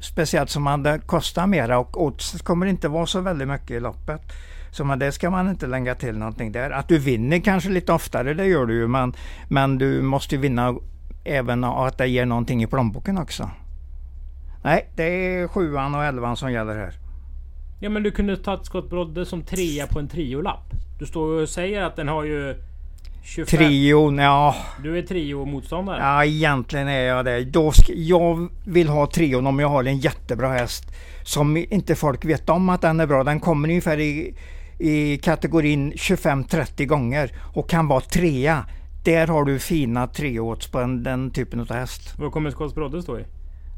Speciellt 0.00 0.50
som 0.50 0.62
man 0.62 1.00
kostar 1.06 1.46
mera 1.46 1.78
och 1.78 2.02
odds 2.02 2.42
kommer 2.42 2.66
inte 2.66 2.88
vara 2.88 3.06
så 3.06 3.20
väldigt 3.20 3.48
mycket 3.48 3.70
i 3.70 3.80
loppet. 3.80 4.22
Så 4.70 4.84
men 4.84 4.98
det 4.98 5.12
ska 5.12 5.30
man 5.30 5.48
inte 5.48 5.66
lägga 5.66 5.94
till 5.94 6.18
någonting 6.18 6.52
där. 6.52 6.70
Att 6.70 6.88
du 6.88 6.98
vinner 6.98 7.38
kanske 7.38 7.70
lite 7.70 7.92
oftare, 7.92 8.34
det 8.34 8.46
gör 8.46 8.66
du 8.66 8.74
ju. 8.74 8.88
Men, 8.88 9.14
men 9.48 9.78
du 9.78 10.02
måste 10.02 10.34
ju 10.34 10.40
vinna 10.40 10.74
även 11.24 11.64
att 11.64 11.98
det 11.98 12.06
ger 12.06 12.26
någonting 12.26 12.62
i 12.62 12.66
plånboken 12.66 13.18
också. 13.18 13.50
Nej, 14.62 14.88
det 14.96 15.02
är 15.04 15.48
sjuan 15.48 15.94
och 15.94 16.04
elvan 16.04 16.36
som 16.36 16.52
gäller 16.52 16.76
här. 16.76 16.94
Ja 17.80 17.90
men 17.90 18.02
du 18.02 18.10
kunde 18.10 18.36
tagit 18.36 18.66
Scott 18.66 18.90
Brodde 18.90 19.26
som 19.26 19.42
trea 19.42 19.86
på 19.86 19.98
en 19.98 20.08
triolapp. 20.08 20.70
Du 20.98 21.06
står 21.06 21.42
och 21.42 21.48
säger 21.48 21.82
att 21.82 21.96
den 21.96 22.08
har 22.08 22.24
ju 22.24 22.54
25. 23.22 23.58
Trion, 23.58 24.18
ja, 24.18 24.54
Du 24.82 24.98
är 24.98 25.02
trio-motståndare. 25.02 25.98
ja 26.00 26.24
egentligen 26.24 26.88
är 26.88 27.00
jag 27.00 27.24
det. 27.24 27.44
Då 27.44 27.72
jag 27.94 28.48
vill 28.66 28.88
ha 28.88 29.06
trion 29.06 29.46
om 29.46 29.58
jag 29.58 29.68
har 29.68 29.84
en 29.84 29.98
jättebra 29.98 30.48
häst 30.48 30.84
som 31.22 31.56
inte 31.56 31.94
folk 31.94 32.24
vet 32.24 32.48
om 32.48 32.68
att 32.68 32.80
den 32.80 33.00
är 33.00 33.06
bra. 33.06 33.24
Den 33.24 33.40
kommer 33.40 33.68
ungefär 33.68 34.00
i, 34.00 34.34
i 34.78 35.18
kategorin 35.18 35.92
25-30 35.92 36.84
gånger 36.86 37.30
och 37.54 37.70
kan 37.70 37.88
vara 37.88 38.00
trea. 38.00 38.64
Där 39.04 39.26
har 39.26 39.44
du 39.44 39.58
fina 39.58 40.06
treåts 40.06 40.70
på 40.70 40.78
en, 40.78 41.02
den 41.02 41.30
typen 41.30 41.60
av 41.60 41.72
häst. 41.72 42.14
Vad 42.18 42.32
kommer 42.32 42.50
Scott 42.50 42.74
Brodde 42.74 43.02
stå 43.02 43.18
i? 43.18 43.24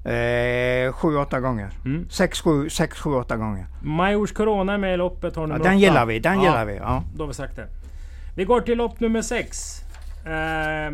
Eh, 0.04 0.92
7-8 0.92 1.40
gånger. 1.40 1.70
Mm. 1.84 2.06
6-7-8 2.10 3.36
gånger. 3.36 3.66
Majors 3.82 4.32
Corona 4.32 4.74
är 4.74 4.78
med 4.78 4.94
i 4.94 4.96
loppet. 4.96 5.36
Har 5.36 5.42
Ja, 5.42 5.52
den 5.52 5.60
åtta. 5.60 5.74
gillar 5.74 6.06
vi, 6.06 6.18
den 6.18 6.36
ja, 6.36 6.42
gillar 6.44 6.64
vi. 6.64 6.76
Ja. 6.76 7.02
Då 7.14 7.22
har 7.22 7.28
vi 7.28 7.34
sagt 7.34 7.56
det. 7.56 7.66
Vi 8.36 8.44
går 8.44 8.60
till 8.60 8.78
lopp 8.78 9.00
nummer 9.00 9.22
6. 9.22 9.80
Eh, 10.26 10.92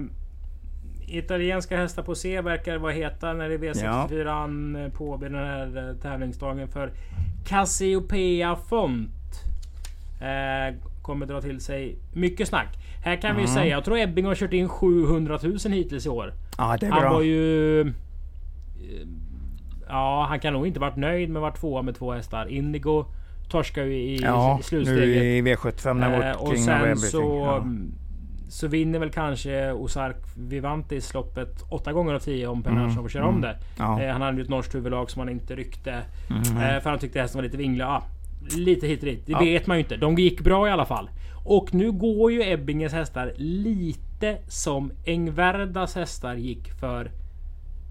italienska 1.08 1.76
hästar 1.76 2.02
på 2.02 2.14
C 2.14 2.40
verkar 2.40 2.78
vara 2.78 2.92
heta 2.92 3.32
när 3.32 3.48
det 3.48 3.54
är 3.54 3.58
V64 3.58 4.82
ja. 4.84 4.90
på 4.98 5.16
den 5.16 5.34
här 5.34 5.88
eh, 5.88 5.96
tävlingsdagen 6.02 6.68
för 6.68 6.90
Cassiopeia 7.46 8.56
Font. 8.56 9.10
Eh, 10.20 10.74
kommer 11.02 11.26
dra 11.26 11.40
till 11.40 11.60
sig 11.60 11.96
mycket 12.12 12.48
snack. 12.48 12.68
Här 13.04 13.16
kan 13.16 13.36
vi 13.36 13.42
Mm. 13.42 13.54
säga, 13.54 13.66
jag 13.66 13.84
tror 13.84 13.98
Ebbing 13.98 14.26
har 14.26 14.34
kört 14.34 14.52
in 14.52 14.68
700 14.68 15.38
000 15.42 15.56
hittills 15.72 16.06
i 16.06 16.08
år. 16.08 16.32
ja, 16.58 16.76
det 16.80 16.86
är 16.86 16.90
Han 16.90 17.00
bra. 17.00 17.12
var 17.12 17.22
ju 17.22 17.92
Ja, 19.88 20.26
han 20.28 20.40
kan 20.40 20.52
nog 20.52 20.66
inte 20.66 20.80
varit 20.80 20.96
nöjd 20.96 21.28
med 21.30 21.36
att 21.36 21.42
vara 21.42 21.52
tvåa 21.52 21.82
med 21.82 21.94
två 21.94 22.12
hästar. 22.12 22.46
Indigo 22.46 23.04
torskar 23.48 23.82
ju 23.84 23.94
i, 23.94 24.16
Ja, 24.16 24.58
i 24.60 24.62
slutsteget. 24.62 25.02
nu 25.22 25.36
i 25.36 25.42
V75 25.42 25.94
när 25.94 26.30
Eh, 26.30 26.36
och 26.36 26.58
sen 26.58 26.96
så, 26.96 27.22
Ja. 27.44 27.66
så 28.48 28.66
vinner 28.68 28.98
väl 28.98 29.10
kanske 29.10 29.72
Ozark 29.72 30.16
Vivantis 30.36 31.14
loppet 31.14 31.62
åtta 31.70 31.92
gånger 31.92 32.14
av 32.14 32.18
tio 32.18 32.46
om 32.46 32.62
Per 32.62 32.70
Mm, 32.70 32.90
får 32.90 33.08
köra 33.08 33.22
mm. 33.22 33.34
om 33.34 33.40
det. 33.40 33.56
Ja. 33.78 34.02
Eh, 34.02 34.12
han 34.12 34.22
hade 34.22 34.36
ju 34.36 34.42
ett 34.42 34.48
norskt 34.48 34.74
huvudlag 34.74 35.10
som 35.10 35.20
han 35.20 35.28
inte 35.28 35.56
ryckte. 35.56 36.02
Mm. 36.30 36.40
Eh, 36.76 36.80
för 36.82 36.90
han 36.90 36.98
tyckte 36.98 37.20
hästen 37.20 37.38
var 37.38 37.42
lite 37.44 37.56
vinglig. 37.56 37.84
Ja, 37.84 38.02
lite 38.56 38.86
hit 38.86 39.00
och 39.00 39.06
dit. 39.06 39.26
Det 39.26 39.32
Ja. 39.32 39.38
vet 39.38 39.66
man 39.66 39.76
ju 39.76 39.82
inte. 39.82 39.96
De 39.96 40.14
gick 40.14 40.40
bra 40.40 40.68
i 40.68 40.70
alla 40.70 40.84
fall. 40.84 41.10
Och 41.44 41.74
nu 41.74 41.92
går 41.92 42.32
ju 42.32 42.42
Ebbinges 42.52 42.92
hästar 42.92 43.32
lite 43.36 44.38
som 44.48 44.92
Engvärdas 45.06 45.94
hästar 45.94 46.34
gick 46.34 46.70
för 46.72 47.10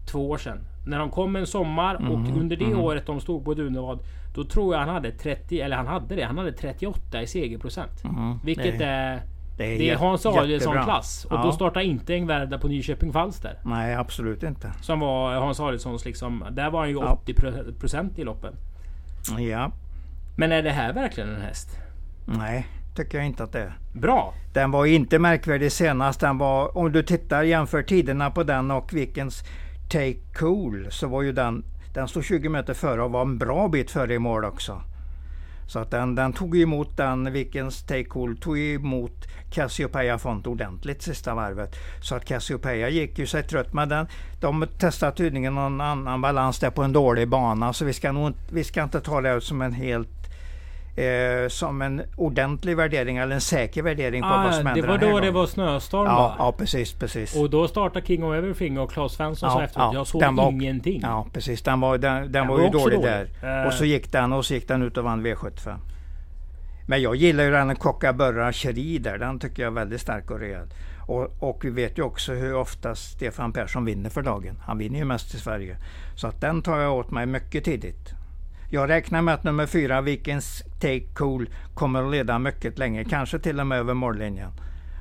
två 0.05 0.29
år 0.29 0.37
sedan. 0.37 0.57
När 0.85 0.99
de 0.99 1.09
kom 1.09 1.35
en 1.35 1.47
sommar 1.47 1.95
Mm, 1.95 2.11
och 2.11 2.37
under 2.37 2.55
det 2.55 2.75
året 2.75 3.05
de 3.05 3.19
stod 3.19 3.45
på 3.45 3.53
Dunevad. 3.53 3.99
Då 4.35 4.43
tror 4.43 4.73
jag 4.73 4.79
han 4.79 4.89
hade 4.89 5.11
30, 5.11 5.61
eller 5.61 5.75
han 5.77 5.87
hade 5.87 6.15
det. 6.15 6.23
Han 6.23 6.37
hade 6.37 6.51
38 6.51 7.21
i 7.21 7.27
segerprocent. 7.27 8.03
Mm, 8.03 8.39
Vilket 8.43 8.79
det, 8.79 8.85
är... 8.85 9.21
det 9.57 9.63
är 9.75 9.77
Det 9.79 9.89
är 9.89 9.95
Hans. 9.95 10.25
Adielsson-klass. 10.25 11.25
Och 11.25 11.33
Ja. 11.37 11.43
då 11.43 11.51
startar 11.51 11.81
inte 11.81 12.13
Engvärda 12.13 12.57
på 12.57 12.67
Nyköping 12.67 13.13
Falster. 13.13 13.59
Nej, 13.65 13.95
absolut 13.95 14.43
inte. 14.43 14.71
Som 14.81 14.99
var 14.99 15.35
Hans 15.35 15.59
Adielssons 15.59 16.05
liksom... 16.05 16.45
Där 16.51 16.69
var 16.71 16.79
han 16.79 16.89
ju 16.89 16.95
Ja. 16.95 17.19
80% 17.25 18.19
i 18.19 18.23
loppen. 18.23 18.53
Ja. 19.39 19.71
Men 20.37 20.51
är 20.51 20.63
det 20.63 20.71
här 20.71 20.93
verkligen 20.93 21.29
en 21.35 21.41
häst? 21.41 21.69
Nej, 22.25 22.67
tycker 22.95 23.17
jag 23.17 23.27
inte 23.27 23.43
att 23.43 23.51
det 23.51 23.59
är. 23.61 23.77
Bra! 23.93 24.33
Den 24.53 24.71
var 24.71 24.85
inte 24.85 25.19
märkvärdig 25.19 25.71
senast. 25.71 26.19
Den 26.19 26.37
var, 26.37 26.77
om 26.77 26.91
du 26.91 27.03
tittar 27.03 27.43
jämför 27.43 27.83
tiderna 27.83 28.31
på 28.31 28.43
den 28.43 28.71
och 28.71 28.93
Vikens 28.93 29.43
Take 29.89 30.19
Cool 30.33 30.87
så 30.91 31.07
var 31.07 31.21
ju 31.21 31.31
den, 31.31 31.63
den 31.93 32.07
stod 32.07 32.23
20 32.23 32.49
meter 32.49 32.73
före 32.73 33.03
och 33.03 33.11
var 33.11 33.21
en 33.21 33.37
bra 33.37 33.67
bit 33.67 33.91
före 33.91 34.13
i 34.13 34.19
mål 34.19 34.45
också. 34.45 34.81
Så 35.67 35.79
att 35.79 35.91
den, 35.91 36.15
den 36.15 36.33
tog 36.33 36.57
emot 36.57 36.97
den, 36.97 37.33
Vikens 37.33 37.83
Take 37.83 38.03
Cool 38.03 38.37
tog 38.37 38.59
emot 38.59 39.27
Cassiopeia 39.51 40.17
Font 40.17 40.47
ordentligt 40.47 41.01
sista 41.01 41.35
varvet. 41.35 41.75
Så 42.01 42.15
att 42.15 42.25
Cassiopeia 42.25 42.89
gick 42.89 43.19
ju 43.19 43.27
sig 43.27 43.43
trött. 43.43 43.73
Men 43.73 43.89
den, 43.89 44.07
de 44.41 44.67
testade 44.79 45.17
tydligen 45.17 45.55
någon 45.55 45.81
annan 45.81 46.21
balans 46.21 46.59
där 46.59 46.69
på 46.69 46.83
en 46.83 46.93
dålig 46.93 47.29
bana. 47.29 47.73
Så 47.73 47.85
vi 47.85 47.93
ska, 47.93 48.11
nog, 48.11 48.33
vi 48.51 48.63
ska 48.63 48.83
inte 48.83 49.01
ta 49.01 49.21
det 49.21 49.41
som 49.41 49.61
en 49.61 49.73
helt 49.73 50.24
eh, 50.95 51.47
som 51.49 51.81
en 51.81 52.01
ordentlig 52.15 52.77
värdering 52.77 53.17
eller 53.17 53.35
en 53.35 53.41
säker 53.41 53.81
värdering 53.83 54.21
på 54.21 54.27
vad 54.27 54.39
Ah, 54.47 54.51
som 54.51 54.63
det 54.63 54.69
händer 54.69 54.87
var 54.87 54.97
den 54.97 55.07
här 55.09 55.15
då 55.15 55.19
det 55.19 55.31
var 55.31 55.45
snöstorm 55.47 56.05
Ja, 56.05 56.15
va? 56.15 56.35
ja 56.39 56.51
precis, 56.57 56.93
precis. 56.93 57.35
Och 57.35 57.49
då 57.49 57.67
startade 57.67 58.05
King 58.05 58.23
of 58.23 58.35
Everything 58.35 58.79
och 58.79 58.91
Claes 58.91 59.11
Svensson 59.11 59.49
Ja, 59.49 59.55
sa 59.55 59.63
efteråt. 59.63 59.93
ja, 59.93 59.99
jag 59.99 60.07
såg 60.07 60.21
den 60.21 60.35
var- 60.35 60.51
ingenting. 60.51 60.99
Ja, 61.03 61.27
precis. 61.33 61.61
Den 61.61 61.79
var, 61.79 61.97
den, 61.97 62.31
den 62.31 62.47
var 62.47 62.57
var 62.57 62.63
ju 62.63 62.69
dålig, 62.69 62.97
dålig. 62.99 63.11
där. 63.41 63.61
Eh. 63.61 63.67
Och 63.67 63.73
så 63.73 63.85
gick 63.85 64.11
den 64.11 64.33
och 64.33 64.45
så 64.45 64.53
gick 64.53 64.67
den 64.67 64.81
ut 64.81 64.97
och 64.97 65.03
vann 65.03 65.25
V75. 65.25 65.75
Men 66.87 67.01
jag 67.01 67.15
gillar 67.15 67.43
ju 67.43 67.51
den 67.51 67.75
Kockaburra 67.75 68.51
Cherie 68.53 68.99
där. 68.99 69.17
Den 69.17 69.39
tycker 69.39 69.63
jag 69.63 69.71
är 69.71 69.75
väldigt 69.75 70.01
stark 70.01 70.31
och 70.31 70.39
rejäl. 70.39 70.67
Och, 71.07 71.29
och 71.39 71.65
vi 71.65 71.69
vet 71.69 71.97
ju 71.97 72.01
också 72.03 72.33
hur 72.33 72.55
ofta 72.55 72.95
Stefan 72.95 73.51
Persson 73.53 73.85
vinner 73.85 74.09
för 74.09 74.21
dagen. 74.21 74.57
Han 74.61 74.77
vinner 74.77 74.99
ju 74.99 75.05
mest 75.05 75.33
i 75.35 75.37
Sverige. 75.37 75.77
Så 76.15 76.27
att 76.27 76.41
den 76.41 76.61
tar 76.61 76.79
jag 76.79 76.93
åt 76.95 77.11
mig 77.11 77.25
mycket 77.25 77.63
tidigt. 77.63 78.09
Jag 78.75 78.89
räknar 78.89 79.21
med 79.21 79.33
att 79.33 79.43
nummer 79.43 79.65
fyra, 79.65 80.01
Vikens 80.01 80.63
Take 80.81 80.99
Cool, 81.13 81.49
kommer 81.73 82.03
att 82.03 82.11
leda 82.11 82.39
mycket 82.39 82.77
länge. 82.77 83.03
Kanske 83.03 83.39
till 83.39 83.59
och 83.59 83.67
med 83.67 83.77
över 83.79 83.93
mållinjen. 83.93 84.51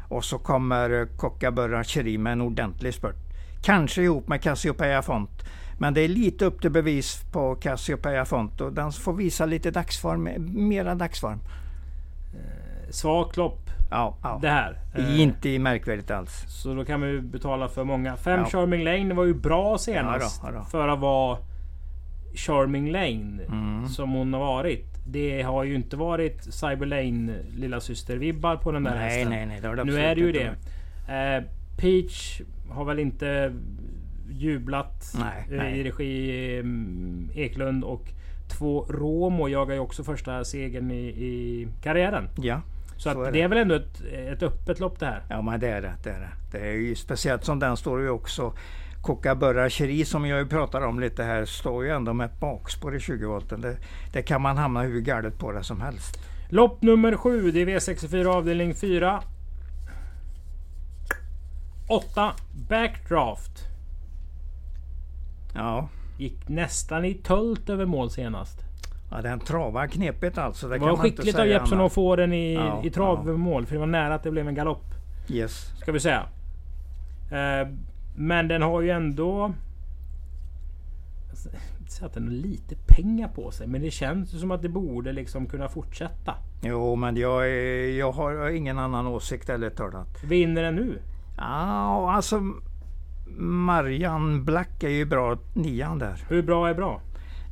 Och 0.08 0.24
så 0.24 0.38
kommer 0.38 1.06
Kockaburra 1.16 1.84
Cherie 1.84 2.18
med 2.18 2.32
en 2.32 2.40
ordentlig 2.40 2.94
spurt. 2.94 3.16
Kanske 3.62 4.02
ihop 4.02 4.28
med 4.28 4.42
Cassiopeia 4.42 5.02
Font. 5.02 5.30
Men 5.78 5.94
det 5.94 6.00
är 6.00 6.08
lite 6.08 6.44
upp 6.44 6.60
till 6.60 6.70
bevis 6.70 7.22
på 7.32 7.54
Cassiopeia 7.54 8.24
Font 8.24 8.60
och 8.60 8.72
den 8.72 8.92
får 8.92 9.12
visa 9.12 9.46
lite 9.46 9.70
dagsform, 9.70 10.28
mera 10.68 10.94
dagsform. 10.94 11.38
Svagt 12.90 13.36
lopp 13.36 13.60
Ja, 13.90 14.16
ja. 14.22 14.38
det 14.42 14.48
här. 14.48 14.78
Eh, 14.94 15.20
Inte 15.20 15.58
märkvärdigt 15.58 16.10
alls. 16.10 16.44
Så 16.48 16.74
då 16.74 16.84
kan 16.84 17.00
vi 17.00 17.20
betala 17.20 17.68
för 17.68 17.84
många. 17.84 18.16
Fem 18.16 18.40
Ja. 18.40 18.46
Charming 18.46 18.84
Lane 18.84 19.14
var 19.14 19.24
ju 19.24 19.34
bra 19.34 19.78
senast. 19.78 20.40
Ja 20.42 20.50
då, 20.50 20.56
ja 20.56 20.60
då. 20.60 20.64
För 20.70 20.88
att 20.88 20.98
vara 20.98 21.38
Charming 22.34 22.90
Lane. 22.92 23.42
Mm. 23.48 23.86
Som 23.88 24.10
hon 24.12 24.32
har 24.32 24.40
varit. 24.40 24.86
Det 25.06 25.42
har 25.42 25.64
ju 25.64 25.74
inte 25.74 25.96
varit 25.96 26.42
Cyber 26.54 26.86
Lane 26.86 27.32
lilla 27.56 27.80
syster 27.80 28.16
vibbar 28.16 28.56
på 28.56 28.72
den 28.72 28.82
där 28.84 28.94
Nej, 28.94 29.08
hästen. 29.10 29.30
nej, 29.30 29.46
nej. 29.46 29.60
Det 29.60 29.68
har 29.68 29.76
det 29.76 29.84
Nu 29.84 29.96
är 29.98 30.14
det 30.14 30.20
ju 30.20 30.26
inte 30.26 30.56
det. 31.08 31.36
Eh, 31.36 31.42
Peach 31.76 32.40
har 32.70 32.84
väl 32.84 32.98
inte 32.98 33.54
jublat 34.30 35.14
Nej, 35.20 35.46
nej. 35.50 35.78
i 35.80 35.84
regi 35.84 36.58
mm, 36.58 37.30
Eklund 37.34 37.84
och 37.84 38.08
två 38.58 38.86
Romo 38.88 39.48
jagar 39.48 39.74
ju 39.74 39.80
också 39.80 40.04
första 40.04 40.44
segern 40.44 40.90
i, 40.90 41.06
i 41.06 41.68
karriären. 41.82 42.28
Ja, 42.36 42.60
Så, 42.96 43.10
Så 43.12 43.20
är 43.22 43.24
det. 43.24 43.30
det. 43.30 43.42
är 43.42 43.48
väl 43.48 43.58
ändå 43.58 43.74
ett, 43.74 44.02
ett 44.32 44.42
öppet 44.42 44.80
lopp 44.80 45.00
det 45.00 45.06
här. 45.06 45.22
ja 45.28 45.42
men 45.42 45.60
det 45.60 45.68
är 45.68 45.82
det. 45.82 45.92
Det 46.04 46.10
är, 46.10 46.20
det. 46.20 46.58
det 46.58 46.66
är 46.68 46.72
ju 46.72 46.94
speciellt 46.94 47.44
som 47.44 47.58
den 47.58 47.76
står 47.76 48.00
ju 48.00 48.08
också 48.10 48.52
Kockaburra 49.04 49.70
Cherie 49.70 50.04
som 50.06 50.26
jag 50.26 50.38
ju 50.38 50.46
pratar 50.46 50.80
om 50.86 51.00
lite 51.00 51.22
här 51.24 51.44
står 51.44 51.84
ju 51.84 51.90
ändå 51.90 52.12
med 52.12 52.24
ett 52.24 52.40
bakspår 52.40 52.96
i 52.96 53.00
20 53.00 53.26
volten. 53.26 53.60
Det, 53.60 53.76
det 54.12 54.22
kan 54.22 54.42
man 54.42 54.56
hamna 54.56 54.82
hur 54.82 55.00
galet 55.00 55.38
på 55.38 55.52
det 55.52 55.64
som 55.64 55.80
helst. 55.80 56.18
Lopp 56.48 56.82
nummer 56.82 57.16
7. 57.16 57.50
Det 57.50 57.62
är 57.62 57.66
V64 57.66 58.26
avdelning 58.26 58.74
4. 58.74 59.22
8. 61.88 62.32
Backdraft. 62.68 63.62
Ja, 65.54 65.88
Gick 66.18 66.48
nästan 66.48 67.04
i 67.04 67.14
tölt 67.14 67.70
över 67.70 67.86
mål 67.86 68.10
senast. 68.10 68.58
ja 69.10 69.22
den 69.22 69.40
travar 69.40 69.86
knepigt 69.86 70.38
alltså. 70.38 70.68
Det, 70.68 70.78
Det 70.78 70.84
var 70.84 70.96
skickligt 70.96 71.38
av 71.38 71.46
Jeppsson 71.46 71.80
att 71.80 71.92
få 71.92 72.16
den 72.16 72.32
i, 72.32 72.54
Ja, 72.54 72.80
i 72.84 72.90
trav 72.90 73.18
ja. 73.18 73.22
över 73.30 73.38
mål. 73.38 73.66
För 73.66 73.74
det 73.74 73.80
var 73.80 73.86
nära 73.86 74.14
att 74.14 74.22
det 74.22 74.30
blev 74.30 74.48
en 74.48 74.54
galopp. 74.54 74.84
Yes. 75.28 75.72
Ska 75.80 75.92
vi 75.92 76.00
säga. 76.00 76.26
Eh, 77.32 77.68
men 78.16 78.48
den 78.48 78.62
har 78.62 78.80
ju 78.80 78.90
ändå... 78.90 79.52
Jag 81.28 81.90
säga 81.94 82.06
att 82.06 82.14
den 82.14 82.24
har 82.24 82.34
lite 82.34 82.76
pengar 82.86 83.28
på 83.28 83.50
sig. 83.50 83.66
Men 83.66 83.82
det 83.82 83.90
känns 83.90 84.40
som 84.40 84.50
att 84.50 84.62
det 84.62 84.68
borde 84.68 85.12
liksom 85.12 85.46
kunna 85.46 85.68
fortsätta. 85.68 86.34
Jo, 86.62 86.96
men 86.96 87.16
jag, 87.16 87.50
är, 87.50 87.98
jag 87.98 88.12
har 88.12 88.48
ingen 88.50 88.78
annan 88.78 89.06
åsikt 89.06 89.48
eller 89.48 89.70
talat. 89.70 90.24
Vinner 90.24 90.62
den 90.62 90.74
nu? 90.74 90.98
Ja, 91.36 92.12
alltså 92.12 92.42
Marianne 93.38 94.40
Black 94.40 94.82
är 94.82 94.88
ju 94.88 95.04
bra, 95.04 95.38
nian 95.54 95.98
där. 95.98 96.24
Hur 96.28 96.42
bra 96.42 96.68
är 96.68 96.74
bra? 96.74 97.00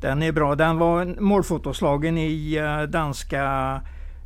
Den 0.01 0.22
är 0.22 0.33
bra. 0.33 0.55
Den 0.55 0.79
var 0.79 1.20
målfotoslagen 1.20 2.18
i 2.18 2.57
eh, 2.57 2.83
danska, 2.83 3.81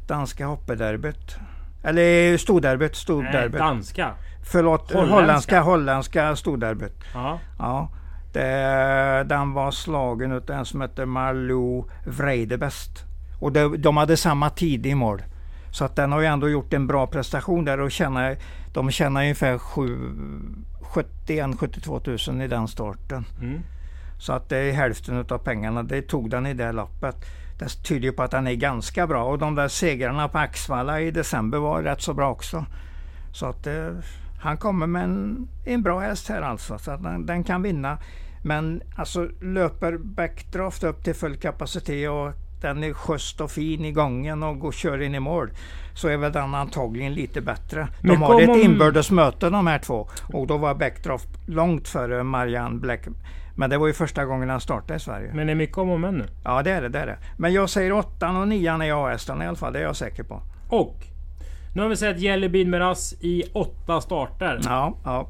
danska 0.07 0.47
hoppederbyt. 0.47 1.37
Eller 1.87 2.37
storderbyt, 2.37 2.93
Nej, 2.93 3.01
storderbyt. 3.01 3.59
danska. 3.59 4.15
Förlåt, 4.45 4.93
Holländska. 4.93 5.15
holländska, 5.15 5.61
holländska 5.61 6.37
storderbyt. 6.37 7.05
Ja. 7.15 7.39
Ja. 7.59 7.89
Det, 8.33 9.25
den 9.29 9.53
var 9.53 9.71
slagen 9.71 10.33
av 10.33 10.51
en 10.51 10.65
som 10.65 10.81
heter 10.81 11.07
Malou 11.07 11.85
Vreidebest. 12.07 13.05
Och 13.41 13.53
det, 13.53 13.77
de 13.77 13.97
hade 13.97 14.17
samma 14.17 14.51
tid 14.51 14.87
i 14.87 14.95
mål. 14.95 15.23
Så 15.73 15.85
att 15.85 15.97
den 15.97 16.13
har 16.13 16.21
ju 16.21 16.27
ändå 16.27 16.49
gjort 16.49 16.73
en 16.73 16.87
bra 16.87 17.07
prestation 17.07 17.65
där 17.65 17.81
och 17.81 17.91
tjänar, 17.91 18.37
de 18.73 18.91
tjänar 18.91 19.21
ungefär 19.21 19.59
71-72 19.59 22.31
000 22.33 22.43
i 22.43 22.49
den 22.49 22.69
starten. 22.69 23.25
Mm. 23.43 23.61
Så 24.19 24.33
att 24.33 24.49
det 24.49 24.57
är 24.59 24.73
hälften 24.73 25.25
av 25.29 25.39
pengarna. 25.39 25.83
Det 25.83 26.03
tog 26.03 26.31
den 26.31 26.47
i 26.47 26.55
det 26.55 26.73
loppet. 26.73 27.17
Det 27.59 27.83
tyder 27.83 28.05
ju 28.05 28.13
på 28.13 28.23
att 28.23 28.31
den 28.31 28.47
är 28.47 28.55
ganska 28.55 29.07
bra. 29.07 29.25
Och 29.25 29.39
de 29.39 29.55
där 29.55 29.69
segrarna 29.69 30.29
på 30.29 30.39
Axvalla 30.39 31.01
i 31.01 31.11
december 31.11 31.59
var 31.59 31.83
rätt 31.83 32.03
så 32.03 32.15
bra 32.15 32.31
också. 32.31 32.67
Så 33.33 33.47
att 33.47 33.67
eh, 33.67 33.91
han 34.41 34.57
kommer 34.57 34.87
med 34.87 35.05
en, 35.05 35.49
en 35.65 35.83
bra 35.83 36.01
häst 36.01 36.29
här 36.29 36.43
alltså. 36.43 36.79
Så 36.79 36.91
att 36.91 37.03
den, 37.03 37.27
den 37.27 37.45
kan 37.45 37.63
vinna. 37.63 37.99
Men 38.43 38.83
alltså 38.97 39.29
löper 39.41 39.99
backdraft 39.99 40.85
upp 40.85 41.05
till 41.05 41.15
full 41.15 41.37
kapacitet 41.37 42.11
och 42.11 42.33
den 42.61 42.85
är 42.85 42.93
schysst 42.93 43.41
och 43.41 43.51
fin 43.51 43.85
i 43.85 43.93
gången 43.93 44.43
och 44.43 44.59
går, 44.59 44.73
kör 44.73 45.03
in 45.03 45.15
i 45.15 45.21
mål. 45.21 45.51
Så 45.95 46.09
är 46.09 46.17
väl 46.17 46.33
den 46.33 46.55
antagligen 46.55 47.15
lite 47.15 47.41
bättre. 47.41 47.89
De 48.01 48.09
Men 48.09 48.17
har 48.17 48.41
ett 48.41 48.65
inbördes 48.65 49.11
möte 49.11 49.51
de 49.51 49.67
här 49.67 49.79
två. 49.79 50.09
Och 50.33 50.47
då 50.47 50.57
var 50.57 50.75
backdraft 50.75 51.29
långt 51.47 51.89
före 51.89 52.23
Marianne 52.23 52.81
Black. 52.81 53.01
Men 53.57 53.71
det 53.71 53.79
var 53.79 53.87
ju 53.87 53.93
första 53.93 54.25
gången 54.25 54.51
han 54.51 54.61
startade 54.61 54.97
i 54.97 55.01
Sverige. 55.01 55.31
Men 55.35 55.47
det 55.47 55.53
är 55.53 55.55
mycket 55.55 55.79
om 55.79 55.91
och 55.91 56.01
men 56.01 56.15
nu. 56.15 56.27
Ja 56.45 56.63
det 56.63 56.71
är 56.71 56.83
det, 56.83 56.89
det 56.89 56.99
är 56.99 57.07
det. 57.07 57.19
Men 57.37 57.53
jag 57.53 57.71
säger 57.71 57.93
åttan 57.93 58.37
och 58.37 58.49
nian 58.49 58.83
är 58.83 59.07
A-hästarna 59.07 59.45
i 59.45 59.47
alla 59.47 59.57
fall. 59.57 59.73
Det 59.73 59.79
är 59.79 59.83
jag 59.83 59.97
säker 59.97 60.23
på. 60.23 60.43
Och 60.69 60.97
nu 61.75 61.83
har 61.83 61.89
vi 61.89 61.97
sett 61.97 62.19
Jelly 62.19 62.49
Bean 62.49 62.71
Miraz 62.71 63.15
i 63.21 63.45
åtta 63.53 64.01
starter. 64.01 64.61
Ja, 64.65 64.95
ja. 65.05 65.29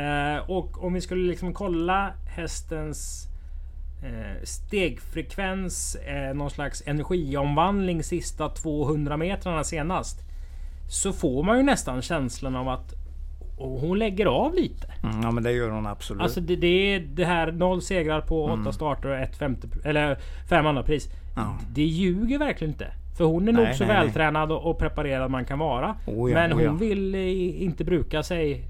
Eh, 0.00 0.50
och 0.50 0.84
om 0.84 0.92
vi 0.92 1.00
skulle 1.00 1.28
liksom 1.28 1.54
kolla 1.54 2.12
hästens 2.36 3.28
eh, 4.02 4.42
stegfrekvens, 4.44 5.94
eh, 5.94 6.34
någon 6.34 6.50
slags 6.50 6.82
energiomvandling 6.86 8.02
sista 8.02 8.48
200 8.48 9.16
metrarna 9.16 9.64
senast. 9.64 10.20
Så 10.88 11.12
får 11.12 11.42
man 11.42 11.56
ju 11.56 11.62
nästan 11.62 12.02
känslan 12.02 12.56
av 12.56 12.68
att 12.68 13.03
Och 13.56 13.70
hon 13.80 13.98
lägger 13.98 14.26
av 14.26 14.54
lite. 14.54 14.86
Mm, 15.02 15.22
ja 15.22 15.30
men 15.30 15.42
det 15.42 15.52
gör 15.52 15.70
hon 15.70 15.86
absolut. 15.86 16.22
Alltså 16.22 16.40
det, 16.40 16.56
det 16.56 16.94
är 16.94 17.00
det 17.00 17.24
här 17.24 17.52
noll 17.52 17.82
segrar 17.82 18.20
på 18.20 18.44
åtta 18.44 18.72
starter 18.72 19.08
och 19.08 19.16
ett 19.16 19.36
femte, 19.36 19.68
eller 19.84 20.18
fem 20.48 20.66
andra 20.66 20.82
pris. 20.82 21.08
Ja. 21.36 21.58
Det 21.70 21.82
ljuger 21.82 22.38
verkligen 22.38 22.72
inte. 22.72 22.86
För 23.16 23.24
hon 23.24 23.48
är 23.48 23.52
nog 23.52 23.64
Nej, 23.64 23.74
så 23.74 23.84
nej, 23.84 23.94
nej. 23.94 24.04
vältränad 24.04 24.52
och 24.52 24.70
och 24.70 24.78
preparerad 24.78 25.30
man 25.30 25.44
kan 25.44 25.58
vara. 25.58 25.96
Oh 26.06 26.30
ja, 26.30 26.34
men 26.34 26.52
oh 26.52 26.56
hon 26.56 26.64
ja. 26.64 26.72
vill 26.72 27.14
eh, 27.14 27.62
inte 27.62 27.84
bruka 27.84 28.22
sig 28.22 28.64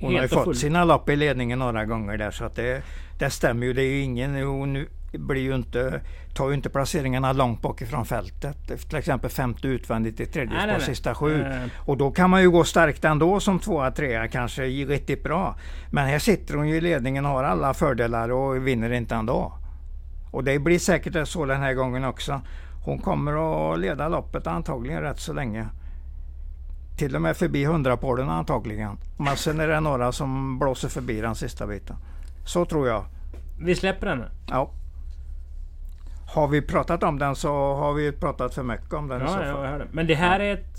Hon 0.00 0.14
har 0.14 0.22
ju 0.22 0.28
fått 0.28 0.56
sina 0.56 0.84
lopp 0.84 1.08
i 1.08 1.16
ledningen 1.16 1.58
några 1.58 1.84
gånger 1.84 2.16
där 2.16 2.30
så 2.30 2.44
att 2.44 2.56
det, 2.56 2.82
det 3.18 3.30
stämmer 3.30 3.66
ju. 3.66 3.72
Det 3.72 3.82
är 3.82 3.90
ju 3.90 4.00
ingen, 4.00 4.34
hon 4.34 4.86
blir 5.12 5.42
ju 5.42 5.54
inte, 5.54 6.00
tar 6.34 6.48
ju 6.48 6.54
inte 6.54 6.70
placeringarna 6.70 7.32
långt 7.32 7.62
bak 7.62 7.82
ifrån 7.82 8.06
fältet. 8.06 8.88
Till 8.88 8.98
exempel 8.98 9.30
femte 9.30 9.68
utvändigt 9.68 10.20
i 10.20 10.26
tredje 10.26 10.54
Nej, 10.54 10.66
nej, 10.66 10.74
spår 10.74 10.86
nej. 10.86 10.96
sista 10.96 11.14
sju. 11.14 11.42
Eh. 11.42 11.62
Och 11.86 11.96
då 11.96 12.10
kan 12.10 12.30
man 12.30 12.42
ju 12.42 12.50
gå 12.50 12.64
starkt 12.64 13.04
ändå 13.04 13.40
som 13.40 13.58
tvåa, 13.58 13.90
trea 13.90 14.28
kanske 14.28 14.62
riktigt 14.62 15.22
bra. 15.22 15.56
Men 15.90 16.06
här 16.06 16.18
sitter 16.18 16.54
hon 16.54 16.68
ju 16.68 16.76
i 16.76 16.80
ledningen 16.80 17.26
och 17.26 17.32
har 17.32 17.44
alla 17.44 17.74
fördelar 17.74 18.28
och 18.30 18.66
vinner 18.66 18.92
inte 18.92 19.14
ändå. 19.14 19.52
Och 20.30 20.44
det 20.44 20.58
blir 20.58 20.78
säkert 20.78 21.28
så 21.28 21.44
den 21.44 21.60
här 21.60 21.74
gången 21.74 22.04
också. 22.04 22.40
Hon 22.84 22.98
kommer 22.98 23.72
att 23.72 23.80
leda 23.80 24.08
loppet 24.08 24.46
antagligen 24.46 25.02
rätt 25.02 25.20
så 25.20 25.32
länge. 25.32 25.66
Till 26.98 27.16
och 27.16 27.22
med 27.22 27.36
förbi 27.36 27.64
100 27.64 27.96
polen 27.96 28.30
antagligen. 28.30 28.98
Men 29.18 29.36
sen 29.36 29.60
är 29.60 29.68
det 29.68 29.80
några 29.80 30.12
som 30.12 30.58
blåser 30.58 30.88
förbi 30.88 31.20
den 31.20 31.34
sista 31.34 31.66
biten. 31.66 31.96
Så 32.44 32.64
tror 32.64 32.88
jag. 32.88 33.04
Vi 33.58 33.74
släpper 33.74 34.06
henne. 34.06 34.30
Ja. 34.48 34.70
Har 36.32 36.48
vi 36.48 36.62
pratat 36.62 37.02
om 37.02 37.18
den 37.18 37.36
så 37.36 37.74
har 37.74 37.92
vi 37.92 38.12
pratat 38.12 38.54
för 38.54 38.62
mycket 38.62 38.92
om 38.92 39.08
den 39.08 39.22
i 39.22 39.26
så 39.28 39.32
Ja, 39.32 39.52
fall. 39.52 39.64
ja, 39.64 39.70
hörde. 39.70 39.86
Men 39.92 40.06
det 40.06 40.14
här 40.14 40.40
är 40.40 40.54
ett 40.54 40.78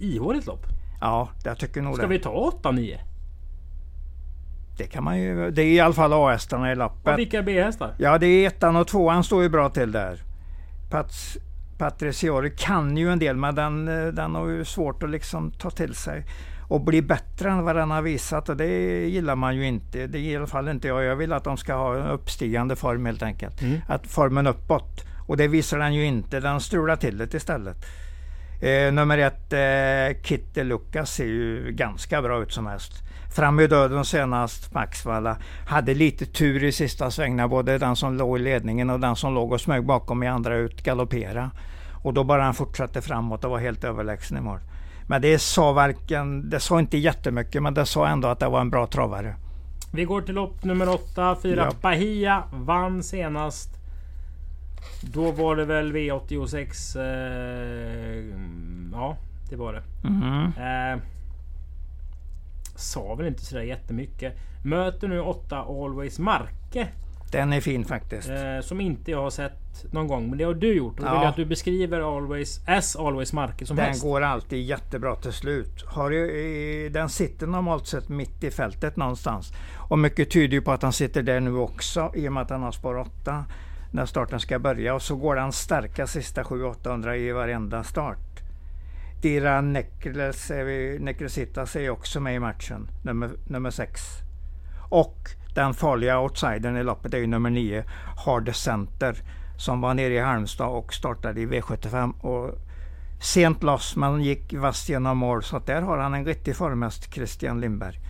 ihåligt 0.00 0.46
lopp. 0.46 0.66
Ja, 1.00 1.28
jag 1.44 1.58
tycker 1.58 1.82
nog 1.82 1.94
Ska 1.94 2.02
det. 2.02 2.08
vi 2.08 2.18
ta 2.18 2.50
8-9? 2.62 2.98
Det 4.78 4.86
kan 4.86 5.04
man 5.04 5.18
ju. 5.18 5.50
Det 5.50 5.62
är 5.62 5.66
i 5.66 5.80
alla 5.80 5.94
fall 5.94 6.12
A-hästarna 6.12 6.68
i 6.70 6.72
Och 6.72 6.78
loppet. 6.78 7.18
vilka 7.18 7.42
B-hästar? 7.42 7.94
Ja, 7.98 8.18
det 8.18 8.26
är 8.26 8.46
ettan 8.46 8.76
och 8.76 8.88
tvåan 8.88 9.24
står 9.24 9.42
ju 9.42 9.48
bra 9.48 9.68
till 9.68 9.92
där. 9.92 10.22
Pats, 10.90 11.36
Patriciori 11.82 12.50
kan 12.50 12.96
ju 12.96 13.12
en 13.12 13.18
del, 13.18 13.36
men 13.36 13.54
den, 13.54 13.88
eh, 13.88 14.06
den 14.06 14.34
har 14.34 14.48
ju 14.48 14.64
svårt 14.64 15.02
att 15.02 15.10
liksom 15.10 15.52
ta 15.52 15.70
till 15.70 15.94
sig 15.94 16.24
och 16.68 16.80
bli 16.80 17.02
bättre 17.02 17.50
än 17.50 17.64
vad 17.64 17.76
den 17.76 17.90
har 17.90 18.02
visat 18.02 18.48
och 18.48 18.56
det 18.56 18.68
gillar 19.08 19.36
man 19.36 19.56
ju 19.56 19.66
inte. 19.66 20.06
Det 20.06 20.18
i 20.18 20.36
alla 20.36 20.46
fall 20.46 20.68
inte 20.68 20.88
jag. 20.88 21.04
Jag 21.04 21.16
vill 21.16 21.32
att 21.32 21.44
de 21.44 21.56
ska 21.56 21.74
ha 21.74 21.96
en 21.96 22.06
uppstigande 22.06 22.76
form 22.76 23.06
helt 23.06 23.22
enkelt. 23.22 23.62
Mm. 23.62 23.80
Att 23.88 24.06
formen 24.06 24.46
uppåt. 24.46 25.04
Och 25.26 25.36
det 25.36 25.48
visar 25.48 25.78
den 25.78 25.94
ju 25.94 26.04
inte. 26.04 26.40
Den 26.40 26.60
strular 26.60 26.96
till 26.96 27.18
det 27.18 27.34
istället. 27.34 27.76
Eh, 28.62 28.92
nummer 28.92 29.18
ett, 29.18 29.52
eh, 29.52 30.22
Kitty 30.22 30.64
Lucas 30.64 31.14
ser 31.14 31.26
ju 31.26 31.72
ganska 31.72 32.22
bra 32.22 32.42
ut 32.42 32.52
som 32.52 32.66
häst. 32.66 32.92
Fram 33.34 33.60
i 33.60 33.66
döden 33.66 34.04
senast, 34.04 34.74
Maxvalla. 34.74 35.36
Hade 35.66 35.94
lite 35.94 36.26
tur 36.26 36.64
i 36.64 36.72
sista 36.72 37.10
svängarna, 37.10 37.48
både 37.48 37.78
den 37.78 37.96
som 37.96 38.14
låg 38.16 38.38
i 38.38 38.42
ledningen 38.42 38.90
och 38.90 39.00
den 39.00 39.16
som 39.16 39.34
låg 39.34 39.52
och 39.52 39.60
smög 39.60 39.86
bakom 39.86 40.22
i 40.22 40.28
andra 40.28 40.56
ut 40.56 40.82
galoppera. 40.82 41.50
Och 42.02 42.14
då 42.14 42.24
bara 42.24 42.42
han 42.42 42.54
fortsatte 42.54 43.02
framåt 43.02 43.44
och 43.44 43.50
var 43.50 43.58
helt 43.58 43.84
överlägsen 43.84 44.36
i 44.36 44.40
mål. 44.40 44.58
Men 45.06 45.22
det 45.22 45.38
sa 45.38 45.72
varken, 45.72 46.50
det 46.50 46.60
sa 46.60 46.78
inte 46.80 46.98
jättemycket 46.98 47.62
men 47.62 47.74
det 47.74 47.86
sa 47.86 48.08
ändå 48.08 48.28
att 48.28 48.40
det 48.40 48.48
var 48.48 48.60
en 48.60 48.70
bra 48.70 48.86
travare. 48.86 49.34
Vi 49.92 50.04
går 50.04 50.20
till 50.22 50.34
lopp 50.34 50.64
nummer 50.64 50.88
8. 50.88 51.36
4 51.42 51.56
Ja. 51.56 51.76
Bahia 51.80 52.42
vann 52.52 53.02
senast. 53.02 53.68
Då 55.02 55.30
var 55.32 55.56
det 55.56 55.64
väl 55.64 55.92
V86. 55.92 56.96
Eh, 56.96 58.24
ja, 58.92 59.16
det 59.50 59.56
var 59.56 59.72
det. 59.72 59.82
Mhm. 60.08 60.52
Eh, 60.56 61.02
sa 62.82 63.14
väl 63.14 63.26
inte 63.26 63.44
sådär 63.44 63.62
jättemycket. 63.62 64.34
Möter 64.64 65.08
nu 65.08 65.20
8 65.20 65.58
Always 65.58 66.18
Marke. 66.18 66.88
Den 67.32 67.52
är 67.52 67.60
fin 67.60 67.84
faktiskt. 67.84 68.28
Eh, 68.28 68.60
som 68.62 68.80
inte 68.80 69.10
jag 69.10 69.22
har 69.22 69.30
sett 69.30 69.92
någon 69.92 70.06
gång. 70.08 70.28
Men 70.28 70.38
det 70.38 70.44
har 70.44 70.54
du 70.54 70.74
gjort. 70.74 71.00
Och 71.00 71.06
Ja. 71.06 71.18
vill 71.18 71.28
att 71.28 71.36
du 71.36 71.44
beskriver 71.44 72.16
Always 72.16 72.60
as 72.66 72.96
Always 72.96 73.32
Marke 73.32 73.66
som 73.66 73.76
Den 73.76 73.86
häst. 73.86 74.02
går 74.02 74.20
alltid 74.20 74.64
jättebra 74.64 75.16
till 75.16 75.32
slut. 75.32 75.84
Har 75.86 76.10
ju, 76.10 76.88
den 76.88 77.08
sitter 77.08 77.46
normalt 77.46 77.86
sett 77.86 78.08
mitt 78.08 78.44
i 78.44 78.50
fältet 78.50 78.96
någonstans. 78.96 79.52
Och 79.76 79.98
mycket 79.98 80.30
tyder 80.30 80.54
ju 80.54 80.60
på 80.62 80.72
att 80.72 80.80
den 80.80 80.92
sitter 80.92 81.22
där 81.22 81.40
nu 81.40 81.56
också 81.56 82.12
i 82.14 82.28
och 82.28 82.32
med 82.32 82.42
att 82.42 82.48
den 82.48 82.62
har 82.62 82.72
spår 82.72 82.98
8 82.98 83.44
när 83.92 84.06
starten 84.06 84.40
ska 84.40 84.58
börja. 84.58 84.94
Och 84.94 85.02
så 85.02 85.16
går 85.16 85.36
den 85.36 85.52
starka 85.52 86.06
sista 86.06 86.42
700-800 86.42 87.14
i 87.14 87.32
varenda 87.32 87.84
start. 87.84 88.18
Dira 89.22 89.60
Nekles, 89.60 90.50
är 90.50 90.64
är 91.76 91.90
också 91.90 92.20
med 92.20 92.34
i 92.34 92.38
matchen, 92.38 92.88
nummer, 93.02 93.30
nummer 93.46 93.70
sex. 93.70 94.00
Och 94.90 95.28
den 95.54 95.74
farliga 95.74 96.20
outsidern 96.20 96.76
i 96.76 96.82
loppet 96.82 97.14
är 97.14 97.18
ju 97.18 97.26
nummer 97.26 97.50
nio, 97.50 97.84
Hard 98.26 98.54
Center, 98.54 99.16
som 99.56 99.80
var 99.80 99.94
nere 99.94 100.14
i 100.14 100.18
Halmstad 100.18 100.68
och 100.68 100.94
startade 100.94 101.40
i 101.40 101.46
V75. 101.46 102.20
Och 102.20 102.58
sent 103.20 103.62
loss 103.62 103.96
men 103.96 104.22
gick 104.22 104.52
vasst 104.52 104.88
genom 104.88 105.18
mål 105.18 105.42
så 105.42 105.56
att 105.56 105.66
där 105.66 105.82
har 105.82 105.98
han 105.98 106.14
en 106.14 106.24
riktig 106.26 106.56
formhäst, 106.56 107.14
Christian 107.14 107.60
Lindberg. 107.60 108.00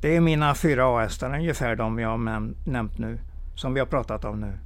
Det 0.00 0.16
är 0.16 0.20
mina 0.20 0.54
fyra 0.54 0.84
A-hästar 0.98 1.34
ungefär 1.34 1.76
de 1.76 1.98
jag 1.98 2.08
har 2.08 2.18
näm- 2.18 2.56
nämnt 2.64 2.98
nu, 2.98 3.18
som 3.54 3.74
vi 3.74 3.80
har 3.80 3.86
pratat 3.86 4.24
om 4.24 4.40
nu. 4.40 4.58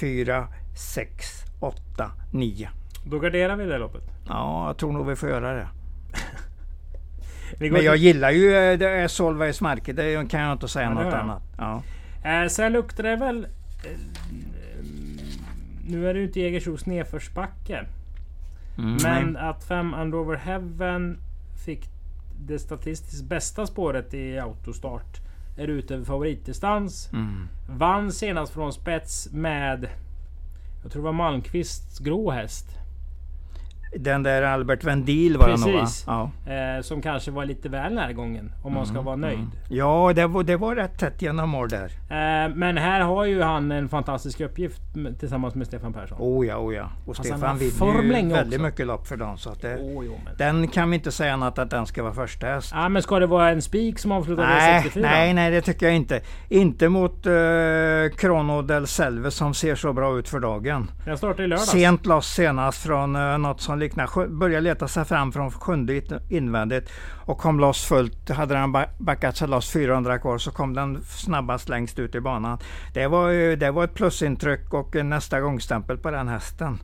Fyra, 0.00 0.48
sex, 0.74 1.44
åtta, 1.60 2.12
nio. 2.32 2.70
Då 3.10 3.18
garderar 3.18 3.56
vi 3.56 3.66
det 3.66 3.78
loppet. 3.78 4.02
Ja, 4.28 4.66
jag 4.66 4.76
tror 4.76 4.92
nog 4.92 5.06
vi 5.06 5.16
får 5.16 5.28
göra 5.28 5.52
det. 5.54 5.68
Men 7.70 7.84
jag 7.84 7.96
gillar 7.96 8.30
ju 8.30 8.54
eh, 8.56 8.78
det 8.78 8.88
är 8.88 9.08
Solveig 9.08 9.54
Marke, 9.62 9.92
det 9.92 10.30
kan 10.30 10.40
jag 10.40 10.52
inte 10.52 10.68
säga 10.68 10.84
Ja, 10.84 10.94
något 10.94 11.04
jag. 11.04 11.14
annat. 11.14 11.42
Ja. 11.58 11.82
Eh, 12.24 12.48
sen 12.48 12.72
luktar 12.72 13.02
det 13.02 13.16
väl... 13.16 13.44
Eh, 13.84 13.90
nu 15.88 16.08
är 16.08 16.14
det 16.14 16.20
ju 16.20 16.26
inte 16.26 16.40
Jägersros 16.40 16.86
nedförsbacke. 16.86 17.84
Mm, 18.78 18.96
Men 19.02 19.32
nej. 19.32 19.42
att 19.42 19.64
5 19.64 19.94
Under 19.94 20.36
Heaven 20.36 21.18
fick 21.64 21.88
det 22.40 22.58
statistiskt 22.58 23.24
bästa 23.24 23.66
spåret 23.66 24.14
i 24.14 24.38
autostart. 24.38 25.16
Är 25.58 25.68
ute 25.68 25.94
över 25.94 26.04
favoritdistans. 26.04 27.10
Mm. 27.12 27.48
Vann 27.70 28.12
senast 28.12 28.52
från 28.52 28.72
spets 28.72 29.28
med... 29.32 29.88
Jag 30.82 30.92
tror 30.92 31.02
det 31.02 31.06
var 31.06 31.12
Malmqvists 31.12 31.98
grå 31.98 32.30
häst. 32.30 32.66
Den 33.98 34.22
där 34.22 34.42
Albert 34.42 34.84
Vendil 34.84 35.36
var 35.38 35.48
det 35.48 35.56
nog 35.56 35.72
va? 35.74 35.80
Precis. 35.80 36.04
Ja. 36.06 36.30
Eh, 36.46 36.82
som 36.82 37.02
kanske 37.02 37.30
var 37.30 37.44
lite 37.44 37.68
väl 37.68 37.94
närgången. 37.94 38.52
Om 38.64 38.72
man 38.72 38.82
Mm, 38.82 38.94
ska 38.94 39.02
vara 39.02 39.16
nöjd. 39.16 39.46
ja, 39.68 40.12
det 40.14 40.26
var, 40.26 40.42
det 40.42 40.56
var 40.56 40.74
rätt 40.74 40.98
tätt 40.98 41.22
genom 41.22 41.50
mål 41.50 41.68
där. 41.68 41.84
Eh, 42.10 42.54
men 42.54 42.76
här 42.78 43.00
har 43.00 43.24
ju 43.24 43.42
han 43.42 43.72
en 43.72 43.88
fantastisk 43.88 44.40
uppgift 44.40 44.80
tillsammans 45.20 45.54
med 45.54 45.66
Stefan 45.66 45.92
Persson. 45.92 46.18
Oh 46.20 46.46
ja, 46.46 46.56
oh 46.56 46.74
ja. 46.74 46.90
Och 47.06 47.16
Fast 47.16 47.30
han 47.30 47.38
Stefan 47.38 47.50
har 47.54 47.58
vinner 47.58 47.72
form 47.72 48.06
ju 48.06 48.12
länge 48.12 48.34
väldigt 48.34 48.54
också. 48.60 48.66
mycket 48.66 48.86
lopp 48.86 49.06
för 49.06 49.16
dem. 49.16 49.38
Så 49.38 49.50
att 49.50 49.62
det, 49.62 49.78
Åh, 49.80 50.04
jo, 50.06 50.18
men. 50.24 50.34
den 50.38 50.68
kan 50.68 50.90
vi 50.90 50.96
inte 50.96 51.12
säga 51.12 51.32
annat 51.32 51.58
att 51.58 51.70
den 51.70 51.86
ska 51.86 52.02
vara 52.02 52.12
första 52.14 52.46
häst. 52.46 52.72
Ja, 52.74 52.88
men 52.88 53.02
ska 53.02 53.18
det 53.18 53.26
vara 53.26 53.50
en 53.50 53.62
spik 53.62 53.98
som 53.98 54.12
avslutar 54.12 54.42
Nej, 54.46 54.82
V64? 54.82 55.00
nej, 55.02 55.34
nej, 55.34 55.50
det 55.50 55.60
tycker 55.60 55.86
jag 55.86 55.94
inte. 55.96 56.20
Inte 56.48 56.88
mot 56.88 57.26
uh, 57.26 57.32
Chrono 58.20 58.62
del 58.62 58.86
Selve 58.86 59.30
som 59.30 59.54
ser 59.54 59.74
så 59.74 59.92
bra 59.92 60.18
ut 60.18 60.28
för 60.28 60.40
dagen. 60.40 60.90
Den 61.04 61.18
startar 61.18 61.44
i 61.44 61.46
lördags. 61.46 61.68
Sent 61.70 62.06
loss 62.06 62.26
senast 62.26 62.82
från 62.86 63.16
uh, 63.16 63.38
något 63.38 63.60
som 63.60 63.78
liknar, 63.78 63.85
sjö- 63.94 64.38
började 64.38 64.60
leta 64.60 64.88
sig 64.88 65.04
fram 65.04 65.32
från 65.32 65.50
sjunde 65.50 66.02
invändigt 66.28 66.90
och 67.26 67.38
kom 67.38 67.60
loss 67.60 67.84
fullt. 67.84 68.30
Hade 68.30 68.66
ba- 68.68 68.86
backat 68.98 69.36
sig 69.36 69.48
loss 69.48 69.70
400 69.72 70.18
kvar 70.18 70.38
så 70.38 70.50
kom 70.50 70.74
den 70.74 71.02
snabbast 71.02 71.68
längst 71.68 71.98
ut 71.98 72.14
i 72.14 72.20
banan. 72.20 72.58
Det 72.94 73.06
var, 73.06 73.56
det 73.56 73.70
var 73.70 73.84
ett 73.84 73.94
plusintryck 73.94 74.74
och 74.74 74.96
en 74.96 75.08
nästa 75.08 75.40
gångstämpel 75.40 75.98
på 75.98 76.10
den 76.10 76.28
hästen. 76.28 76.78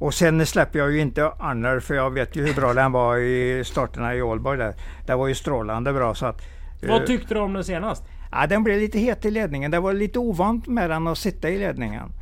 Och 0.00 0.14
sen 0.14 0.46
släpper 0.46 0.78
jag 0.78 0.92
ju 0.92 1.00
inte 1.00 1.26
Arner 1.38 1.80
för 1.80 1.94
jag 1.94 2.10
vet 2.10 2.36
ju 2.36 2.46
hur 2.46 2.54
bra 2.54 2.74
den 2.74 2.92
var 2.92 3.16
i 3.16 3.62
starterna 3.64 4.14
i 4.14 4.22
Ålborg 4.22 4.58
där. 4.58 4.74
Det 5.06 5.14
var 5.14 5.28
ju 5.28 5.34
strålande 5.34 5.92
bra 5.92 6.14
så 6.14 6.26
att... 6.26 6.40
eh, 6.82 6.88
Vad 6.88 7.06
tyckte 7.06 7.34
du 7.34 7.40
om 7.40 7.52
den 7.52 7.64
senast? 7.64 8.04
Ja, 8.32 8.46
den 8.46 8.64
blev 8.64 8.78
lite 8.78 8.98
het 8.98 9.24
i 9.24 9.30
ledningen. 9.30 9.70
Det 9.70 9.80
var 9.80 9.92
lite 9.92 10.18
ovant 10.18 10.66
med 10.66 10.90
den 10.90 11.06
att 11.06 11.18
sitta 11.18 11.48
i 11.50 11.58
ledningen. 11.58 12.12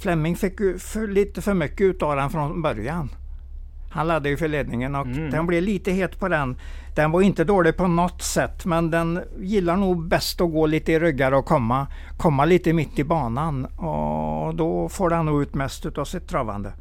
Fleming 0.00 0.36
fick 0.36 0.60
ju 0.60 0.78
för, 0.78 1.06
lite 1.08 1.42
för 1.42 1.54
mycket 1.54 1.80
ut 1.80 2.02
av 2.02 2.16
den 2.16 2.30
från 2.30 2.62
början. 2.62 3.08
Han 3.94 4.06
laddade 4.06 4.28
ju 4.28 4.36
för 4.36 4.48
ledningen 4.48 4.94
och 4.94 5.06
Mm. 5.06 5.30
den 5.30 5.46
blev 5.46 5.62
lite 5.62 5.92
het 5.92 6.18
på 6.20 6.28
den. 6.28 6.56
Den 6.94 7.10
var 7.10 7.22
inte 7.22 7.44
dålig 7.44 7.76
på 7.76 7.86
något 7.86 8.22
sätt 8.22 8.64
men 8.64 8.90
den 8.90 9.20
gillar 9.40 9.76
nog 9.76 10.08
bäst 10.08 10.40
att 10.40 10.52
gå 10.52 10.66
lite 10.66 10.92
i 10.92 10.98
ryggar 10.98 11.32
och 11.32 11.44
komma, 11.44 11.86
komma 12.16 12.44
lite 12.44 12.72
mitt 12.72 12.98
i 12.98 13.04
banan. 13.04 13.64
Och 13.64 14.54
då 14.54 14.88
får 14.88 15.10
den 15.10 15.26
nog 15.26 15.42
ut 15.42 15.54
mest 15.54 15.86
utav 15.86 16.04
sitt 16.04 16.28
travande. 16.28 16.72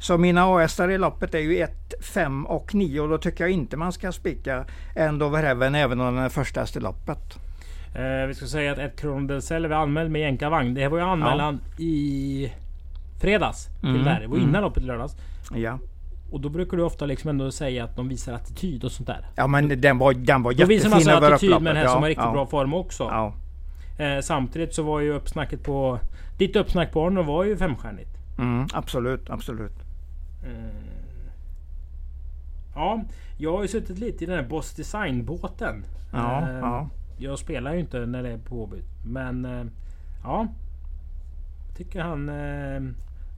Så 0.00 0.18
mina 0.18 0.44
A-hästar 0.44 0.90
i 0.90 0.98
loppet 0.98 1.34
är 1.34 1.38
ju 1.38 1.58
1, 1.58 1.70
5 2.14 2.46
och 2.46 2.74
9 2.74 3.00
och 3.00 3.08
då 3.08 3.18
tycker 3.18 3.44
jag 3.44 3.50
inte 3.50 3.76
man 3.76 3.92
ska 3.92 4.12
spika 4.12 4.64
End 4.96 5.22
over 5.22 5.42
Heaven 5.42 5.74
även 5.74 6.00
om 6.00 6.14
den 6.14 6.24
är 6.24 6.28
första 6.28 6.60
häst 6.60 6.76
i 6.76 6.80
loppet. 6.80 7.38
Eh, 7.94 8.26
vi 8.28 8.34
ska 8.34 8.46
säga 8.46 8.72
att 8.72 8.78
ett 8.78 9.00
Kron 9.00 9.26
del 9.26 9.42
Selle 9.42 9.68
var 9.68 9.76
anmäld 9.76 10.10
med 10.10 10.20
jänkarvagn. 10.20 10.74
Det 10.74 10.88
var 10.88 10.98
ju 10.98 11.04
anmälan 11.04 11.60
i 11.78 12.52
fredags. 13.20 13.66
Till 13.80 13.88
Mm, 13.90 14.04
där. 14.04 14.20
Det 14.20 14.26
var 14.26 14.36
mm. 14.36 14.48
innan 14.48 14.62
loppet 14.62 14.82
i 14.82 14.86
lördags. 14.86 15.16
Ja. 15.54 15.78
Och 16.32 16.40
då 16.40 16.48
brukar 16.48 16.76
du 16.76 16.82
ofta 16.82 17.06
liksom 17.06 17.30
ändå 17.30 17.50
säga 17.50 17.84
att 17.84 17.96
de 17.96 18.08
visar 18.08 18.32
attityd 18.32 18.84
och 18.84 18.92
sånt 18.92 19.06
där. 19.06 19.26
Ja 19.34 19.46
men 19.46 19.80
den 19.80 19.98
var, 19.98 20.14
den 20.14 20.42
var 20.42 20.52
Då 20.52 20.66
visar 20.66 20.88
jättefin 20.88 20.90
man 20.90 20.96
alltså 20.96 21.10
över 21.10 21.32
attityd 21.32 21.62
med 21.62 21.74
den 21.74 21.76
här 21.76 21.86
som 21.86 22.02
har 22.02 22.08
Ja, 22.08 22.10
riktigt 22.10 22.24
ja, 22.24 22.32
bra 22.32 22.46
form 22.46 22.74
också. 22.74 23.04
Ja. 23.04 23.34
Eh, 24.04 24.20
samtidigt 24.20 24.74
så 24.74 24.82
var 24.82 25.00
ju 25.00 25.12
uppsnacket 25.12 25.64
på... 25.64 25.98
Ditt 26.38 26.56
uppsnack 26.56 26.92
på 26.92 27.00
honom 27.00 27.26
var 27.26 27.44
ju 27.44 27.56
femstjärnigt. 27.56 28.10
Mm, 28.38 28.66
absolut, 28.72 29.30
absolut. 29.30 29.72
Ja, 32.74 33.02
jag 33.38 33.52
har 33.52 33.62
ju 33.62 33.68
suttit 33.68 33.98
lite 33.98 34.24
i 34.24 34.26
den 34.26 34.36
här 34.36 34.48
Boss 34.48 34.74
Design-båten. 34.74 35.84
Ja, 36.12 36.48
Eh, 36.48 36.58
ja. 36.58 36.88
Jag 37.18 37.38
spelar 37.38 37.74
ju 37.74 37.80
inte 37.80 38.06
när 38.06 38.22
det 38.22 38.28
är 38.28 38.38
påbytt. 38.38 38.88
Men 39.06 39.44
eh, 39.44 39.64
ja. 40.24 40.46
Tycker 41.76 42.00
han 42.02 42.28
eh, 42.28 42.80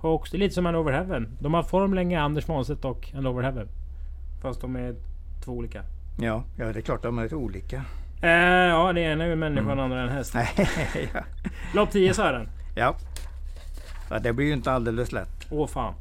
har 0.04 0.14
också 0.14 0.36
lite 0.36 0.54
som 0.54 0.66
en 0.66 0.76
Over 0.76 0.92
Heaven. 0.92 1.36
De 1.40 1.54
har 1.54 1.62
form 1.62 1.94
länge, 1.94 2.20
Anders 2.20 2.44
Svanstedt 2.44 2.84
och 2.84 3.10
en 3.14 3.26
Over 3.26 3.42
Heaven. 3.42 3.68
Fast 4.42 4.60
de 4.60 4.76
är 4.76 4.94
två 5.44 5.52
olika. 5.52 5.82
Ja, 6.20 6.44
ja, 6.56 6.72
det 6.72 6.78
är 6.78 6.82
klart 6.82 7.02
de 7.02 7.18
är 7.18 7.22
lite 7.22 7.36
olika. 7.36 7.84
Eh, 8.22 8.30
ja, 8.30 8.92
det 8.92 9.00
ena 9.00 9.24
är 9.24 9.28
ju 9.28 9.36
människa 9.36 9.70
och 9.70 9.76
den 9.76 9.80
andra 9.80 10.00
är 10.00 10.04
en 10.04 10.12
häst. 10.12 10.34
Ja. 11.14 11.20
Lopp 11.74 11.90
10 11.90 12.14
Sören. 12.14 12.48
ja. 12.74 12.94
ja. 14.10 14.18
Det 14.18 14.32
blir 14.32 14.46
ju 14.46 14.52
inte 14.52 14.72
alldeles 14.72 15.12
lätt. 15.12 15.46
Åh 15.50 15.66
fan. 15.66 15.94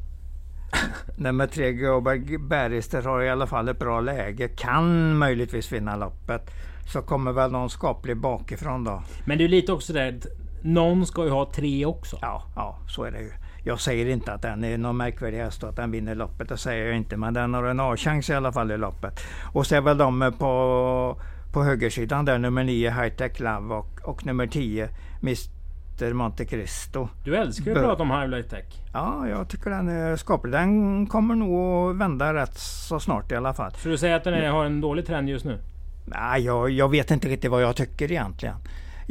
Nummer 1.17 1.47
tre 1.47 1.71
Göberg 1.71 2.37
Berrister 2.37 3.01
har 3.01 3.21
i 3.21 3.29
alla 3.29 3.47
fall 3.47 3.69
ett 3.69 3.79
bra 3.79 4.01
läge. 4.01 4.47
Kan 4.47 5.17
möjligtvis 5.17 5.71
vinna 5.71 5.95
loppet. 5.95 6.51
Så 6.93 7.01
kommer 7.01 7.31
väl 7.31 7.51
någon 7.51 7.69
skaplig 7.69 8.17
bakifrån 8.17 8.83
då. 8.83 9.03
Men 9.25 9.37
det 9.37 9.43
är 9.43 9.47
lite 9.47 9.71
också 9.71 9.93
där. 9.93 10.17
att 10.17 10.25
Någon 10.63 11.05
ska 11.05 11.23
ju 11.23 11.29
ha 11.29 11.51
tre 11.55 11.85
också. 11.85 12.17
Ja, 12.21 12.43
ja, 12.55 12.77
så 12.87 13.03
är 13.03 13.11
det 13.11 13.21
ju. 13.21 13.31
Jag 13.65 13.79
säger 13.79 14.05
inte 14.05 14.33
att 14.33 14.41
den 14.41 14.63
är 14.63 14.77
någon 14.77 14.97
märkvärdig 14.97 15.37
häst 15.37 15.63
och 15.63 15.69
att 15.69 15.75
den 15.75 15.91
vinner 15.91 16.15
loppet. 16.15 16.49
Det 16.49 16.57
säger 16.57 16.85
jag 16.85 16.95
inte. 16.95 17.17
Men 17.17 17.33
den 17.33 17.53
har 17.53 17.63
en 17.63 17.79
A-chans 17.79 18.29
i 18.29 18.33
alla 18.33 18.51
fall 18.51 18.71
i 18.71 18.77
loppet. 18.77 19.19
Och 19.53 19.67
så 19.67 19.75
är 19.75 19.81
väl 19.81 19.97
de 19.97 20.33
på, 20.39 21.17
på 21.53 21.63
högersidan 21.63 22.25
där. 22.25 22.37
Nummer 22.37 22.63
9 22.63 22.89
High 22.91 23.15
Tech 23.15 23.39
Love 23.39 23.75
och, 23.75 23.99
och 24.03 24.25
nummer 24.25 24.47
10 24.47 24.89
Mr 25.21 26.13
Monte 26.13 26.45
Cristo. 26.45 27.09
Du 27.25 27.35
älskar 27.35 27.71
ju 27.71 27.77
att 27.77 27.83
prata 27.83 28.03
om 28.03 28.11
Highlight 28.11 28.49
Tech. 28.49 28.65
Ja, 28.93 29.27
jag 29.27 29.49
tycker 29.49 29.69
den 29.69 29.89
är 29.89 30.15
skaplig. 30.15 30.53
Den 30.53 31.07
kommer 31.07 31.35
nog 31.35 31.91
att 31.91 31.97
vända 31.97 32.33
rätt 32.33 32.57
så 32.57 32.99
snart 32.99 33.31
i 33.31 33.35
alla 33.35 33.53
fall. 33.53 33.71
Så 33.71 33.89
du 33.89 33.97
säger 33.97 34.15
att 34.15 34.23
den 34.23 34.33
är, 34.33 34.49
har 34.49 34.65
en 34.65 34.81
dålig 34.81 35.05
trend 35.05 35.29
just 35.29 35.45
nu? 35.45 35.59
Nej, 36.05 36.41
jag, 36.41 36.69
jag 36.69 36.89
vet 36.89 37.11
inte 37.11 37.27
riktigt 37.27 37.51
vad 37.51 37.63
jag 37.63 37.75
tycker 37.75 38.11
egentligen. 38.11 38.55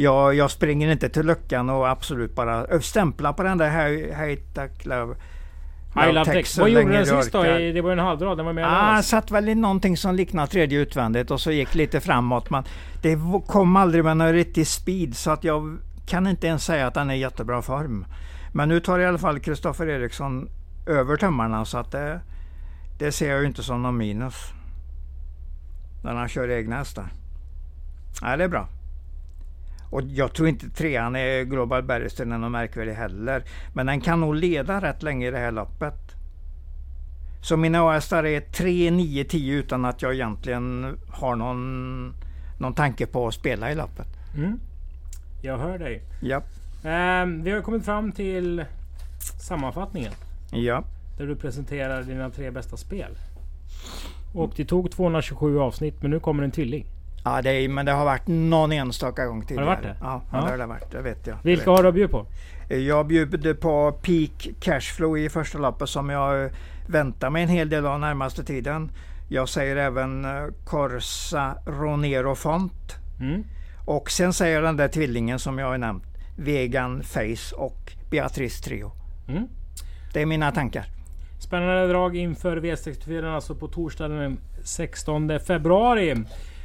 Jag, 0.03 0.35
jag 0.35 0.51
springer 0.51 0.93
inte 0.93 1.09
till 1.09 1.27
luckan 1.27 1.71
och 1.71 1.89
absolut 1.89 2.35
bara 2.35 2.65
ö, 2.65 2.81
stämpla 2.81 3.33
på 3.33 3.43
den 3.43 3.59
där 3.59 4.37
Tech 4.55 4.87
Love. 4.87 5.15
High 5.95 6.13
Love 6.13 6.45
så 6.45 6.61
Vad 6.61 6.71
gjorde 6.71 6.93
den 6.93 7.07
sist 7.07 7.33
då? 7.33 7.47
I- 7.47 7.73
Det 7.73 7.81
var 7.81 7.93
en 7.93 7.99
halvdrag. 7.99 8.37
Den 8.37 8.47
var 8.47 8.53
med 8.53 8.65
Ah, 8.67 8.99
ah, 8.99 9.03
satt 9.03 9.31
väl 9.31 9.49
i 9.49 9.55
någonting 9.55 9.97
som 9.97 10.15
liknar 10.15 10.47
tredje 10.47 10.79
utvändigt 10.81 11.31
och 11.31 11.41
så 11.41 11.51
gick 11.53 11.75
lite 11.75 12.01
framåt. 12.01 12.51
Men 12.51 12.65
det 13.03 13.19
kom 13.47 13.77
aldrig 13.77 14.05
med 14.05 14.17
någon 14.17 14.33
riktig 14.33 14.67
speed 14.67 15.17
så 15.17 15.31
att 15.31 15.45
jag 15.45 15.79
kan 16.07 16.27
inte 16.27 16.47
ens 16.47 16.65
säga 16.65 16.87
att 16.87 16.95
den 16.95 17.11
är 17.11 17.15
i 17.15 17.19
jättebra 17.19 17.63
form. 17.63 18.05
Men 18.53 18.69
nu 18.69 18.81
tar 18.81 18.99
i 18.99 19.07
alla 19.07 19.19
fall 19.19 19.41
Kristoffer 19.41 19.87
Eriksson 19.89 20.49
över 20.87 21.17
tömmarna 21.17 21.65
så 21.65 21.79
att 21.79 21.91
det, 21.93 22.21
det 22.99 23.13
ser 23.13 23.31
jag 23.31 23.41
ju 23.41 23.47
inte 23.47 23.63
som 23.63 23.83
någon 23.83 23.97
minus. 23.97 24.35
När 26.05 26.15
han 26.15 26.29
kör 26.29 26.51
egna 26.51 26.77
hästar. 26.77 27.07
Nej, 28.23 28.39
det 28.39 28.45
är 28.45 28.49
bra. 28.49 28.69
Och 29.93 30.03
jag 30.03 30.33
tror 30.35 30.49
inte 30.49 30.71
trean 30.71 31.17
är 31.17 31.43
Global 31.45 31.83
Barrister 31.83 32.23
är 32.25 32.39
någon 32.39 32.53
märkvärdig 32.53 32.93
heller. 32.93 33.45
Men 33.75 33.87
den 33.87 34.01
kan 34.01 34.21
nog 34.21 34.35
leda 34.35 34.81
rätt 34.81 35.03
länge 35.03 35.29
i 35.29 35.31
det 35.31 35.39
här 35.39 35.51
loppet. 35.53 35.95
Så 37.43 37.57
mina 37.57 37.93
hästar 37.93 38.25
är 38.27 38.41
3, 38.41 38.91
9, 38.91 39.25
10 39.25 39.55
utan 39.55 39.85
att 39.85 40.03
jag 40.03 40.15
egentligen 40.15 40.97
har 41.09 41.37
någon, 41.37 42.15
någon 42.59 42.75
tanke 42.75 43.07
på 43.07 43.29
att 43.29 43.35
spela 43.35 43.73
i 43.73 43.75
loppet. 43.75 44.07
mm. 44.37 44.61
Jag 45.43 45.59
hör 45.59 45.79
dig. 45.79 46.03
Ja, 46.21 46.43
Ehm, 46.85 47.43
vi 47.43 47.51
har 47.51 47.61
kommit 47.61 47.85
fram 47.85 48.13
till 48.13 48.65
sammanfattningen. 49.41 50.13
ja, 50.51 50.85
Där 51.19 51.27
du 51.27 51.37
presenterar 51.37 52.03
dina 52.03 52.31
tre 52.31 52.51
bästa 52.51 52.77
spel. 52.77 53.11
Och 54.35 54.53
det 54.57 54.65
tog 54.65 54.91
227 54.91 55.59
avsnitt 55.59 56.03
men 56.03 56.11
nu 56.11 56.21
kommer 56.21 56.43
en 56.43 56.51
tvilling. 56.51 56.87
Ja 57.25 57.43
det 57.43 57.51
är, 57.51 57.69
men 57.69 57.87
det 57.87 57.93
har 57.93 58.05
varit 58.05 58.27
någon 58.27 58.73
enstaka 58.73 59.27
gång 59.27 59.47
tidigare. 59.47 59.67
varit 59.67 59.83
det? 59.83 59.97
Ja, 60.01 60.23
ja, 60.33 60.37
det 60.39 60.51
har 60.51 60.59
det 60.59 60.67
varit. 60.67 60.91
Det 60.91 61.03
vet 61.03 61.27
jag. 61.27 61.37
Det 61.37 61.49
Vilka 61.49 61.71
vet 61.71 61.79
har 61.79 61.85
du 61.85 61.93
bjuda 61.93 62.09
på? 62.09 62.27
jag. 62.69 63.07
Bjuder 63.07 63.55
på 63.55 63.93
Peak 63.93 64.49
Cashflow 64.61 65.19
i 65.19 65.29
första 65.29 65.59
loppet 65.59 65.89
som 65.89 66.11
jag 66.11 66.51
väntar 66.87 67.31
mig 67.31 67.43
en 67.43 67.49
hel 67.49 67.69
del 67.69 67.87
av 67.87 68.01
närmaste 68.01 68.45
tiden. 68.45 68.91
Jag 69.29 69.49
säger 69.49 69.77
även 69.77 70.25
eh, 70.25 70.47
Corsa 70.65 71.55
Ronero 71.67 72.35
Font. 72.35 72.97
Mm. 73.21 73.45
Och 73.85 74.11
sen 74.11 74.33
säger 74.33 74.55
jag 74.55 74.65
den 74.65 74.77
där 74.77 74.89
tvillingen 74.89 75.39
som 75.39 75.59
jag 75.59 75.67
har 75.67 75.79
nämnt. 75.79 76.05
Vegan 76.37 77.03
Face 77.03 77.57
och 77.57 77.93
Beatrice 78.11 78.61
Trio. 78.61 78.93
Mm. 79.29 79.49
Det 80.13 80.23
är 80.23 80.27
mina 80.27 80.53
tankar. 80.53 80.85
Spännande 81.41 81.89
drag 81.89 82.17
inför 82.17 82.57
V64 82.57 83.35
alltså 83.35 83.55
på 83.55 83.69
torsdagen 83.69 84.17
den 84.17 84.39
16 84.65 85.41
februari. 85.47 86.25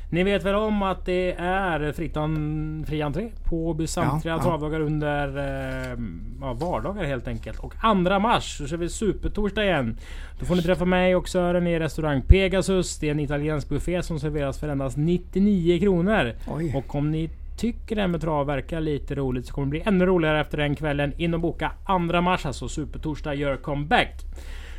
Ni 0.10 0.24
vet 0.24 0.44
väl 0.44 0.56
om 0.56 0.84
att 0.84 1.06
det 1.06 1.32
är 1.38 1.92
fritt 1.92 2.18
en, 2.18 2.86
fri 2.88 3.02
entré 3.02 3.30
på 3.44 3.88
samtliga 3.88 4.34
Ja, 4.34 4.40
ja. 4.40 4.44
travdagar 4.44 4.80
under 4.80 5.38
eh, 5.38 5.98
ja, 6.42 6.54
vardagar 6.54 7.04
helt 7.04 7.28
enkelt. 7.28 7.60
Och 7.60 7.74
2 7.82 8.20
mars 8.20 8.58
så 8.58 8.68
kör 8.68 8.78
vi 8.78 8.90
supertorsdag 8.90 9.64
igen. 9.64 9.98
Då 10.40 10.46
får 10.46 10.56
ni 10.56 10.62
träffa 10.62 10.86
mig 10.86 11.16
och 11.16 11.30
Sören 11.30 11.68
i 11.68 11.80
restaurang 11.80 12.22
Pegasus. 12.22 13.00
Det 13.00 13.08
är 13.08 13.12
en 13.12 13.20
italiensk 13.20 13.70
buffé 13.70 14.04
som 14.04 14.20
serveras 14.20 14.60
för 14.60 14.70
endast 14.70 14.98
99 14.98 15.80
kronor. 15.80 16.34
Oj. 16.48 16.74
Och 16.76 16.96
om 16.96 17.12
ni 17.12 17.30
tycker 17.58 17.96
det 17.96 18.02
här 18.02 18.08
med 18.08 18.22
trav 18.22 18.46
verkar 18.46 18.82
lite 18.82 19.16
roligt 19.16 19.48
så 19.48 19.54
kommer 19.54 19.66
det 19.66 19.70
bli 19.70 19.82
ännu 19.86 20.06
roligare 20.06 20.42
efter 20.42 20.58
den 20.58 20.76
kvällen. 20.76 21.14
In 21.18 21.34
och 21.34 21.40
boka 21.40 21.72
2 21.86 22.22
mars 22.22 22.46
alltså. 22.46 22.68
Supertorsdag 22.70 23.36
gör 23.36 23.58
comeback. 23.58 24.14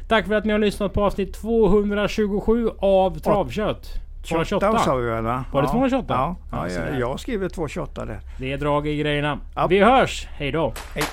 Tack 0.09 0.27
för 0.27 0.35
att 0.35 0.45
ni 0.45 0.53
har 0.53 0.59
lyssnat 0.59 0.93
på 0.93 1.05
avsnitt 1.05 1.35
227 1.35 2.71
av 2.79 3.19
Travkött. 3.19 4.08
28 4.29 4.79
sa 4.79 4.95
vi 4.95 5.07
väl 5.07 5.25
va? 5.25 5.45
Var 5.53 5.63
det 5.63 5.67
Ja. 5.69 5.73
228? 5.73 6.15
Ja, 6.15 6.37
Ja, 6.53 6.69
ja, 6.69 6.75
jag, 6.91 7.01
jag 7.01 7.21
skriver 7.21 7.49
228 7.49 8.05
där. 8.05 8.21
Det 8.39 8.53
är 8.53 8.59
drag 8.59 8.87
i 8.89 8.97
grejerna. 8.97 9.39
Ja. 9.55 9.67
Vi 9.67 9.79
hörs! 9.85 10.27
Hej 10.31 10.53
då! 10.53 10.73
Hej. 10.95 11.05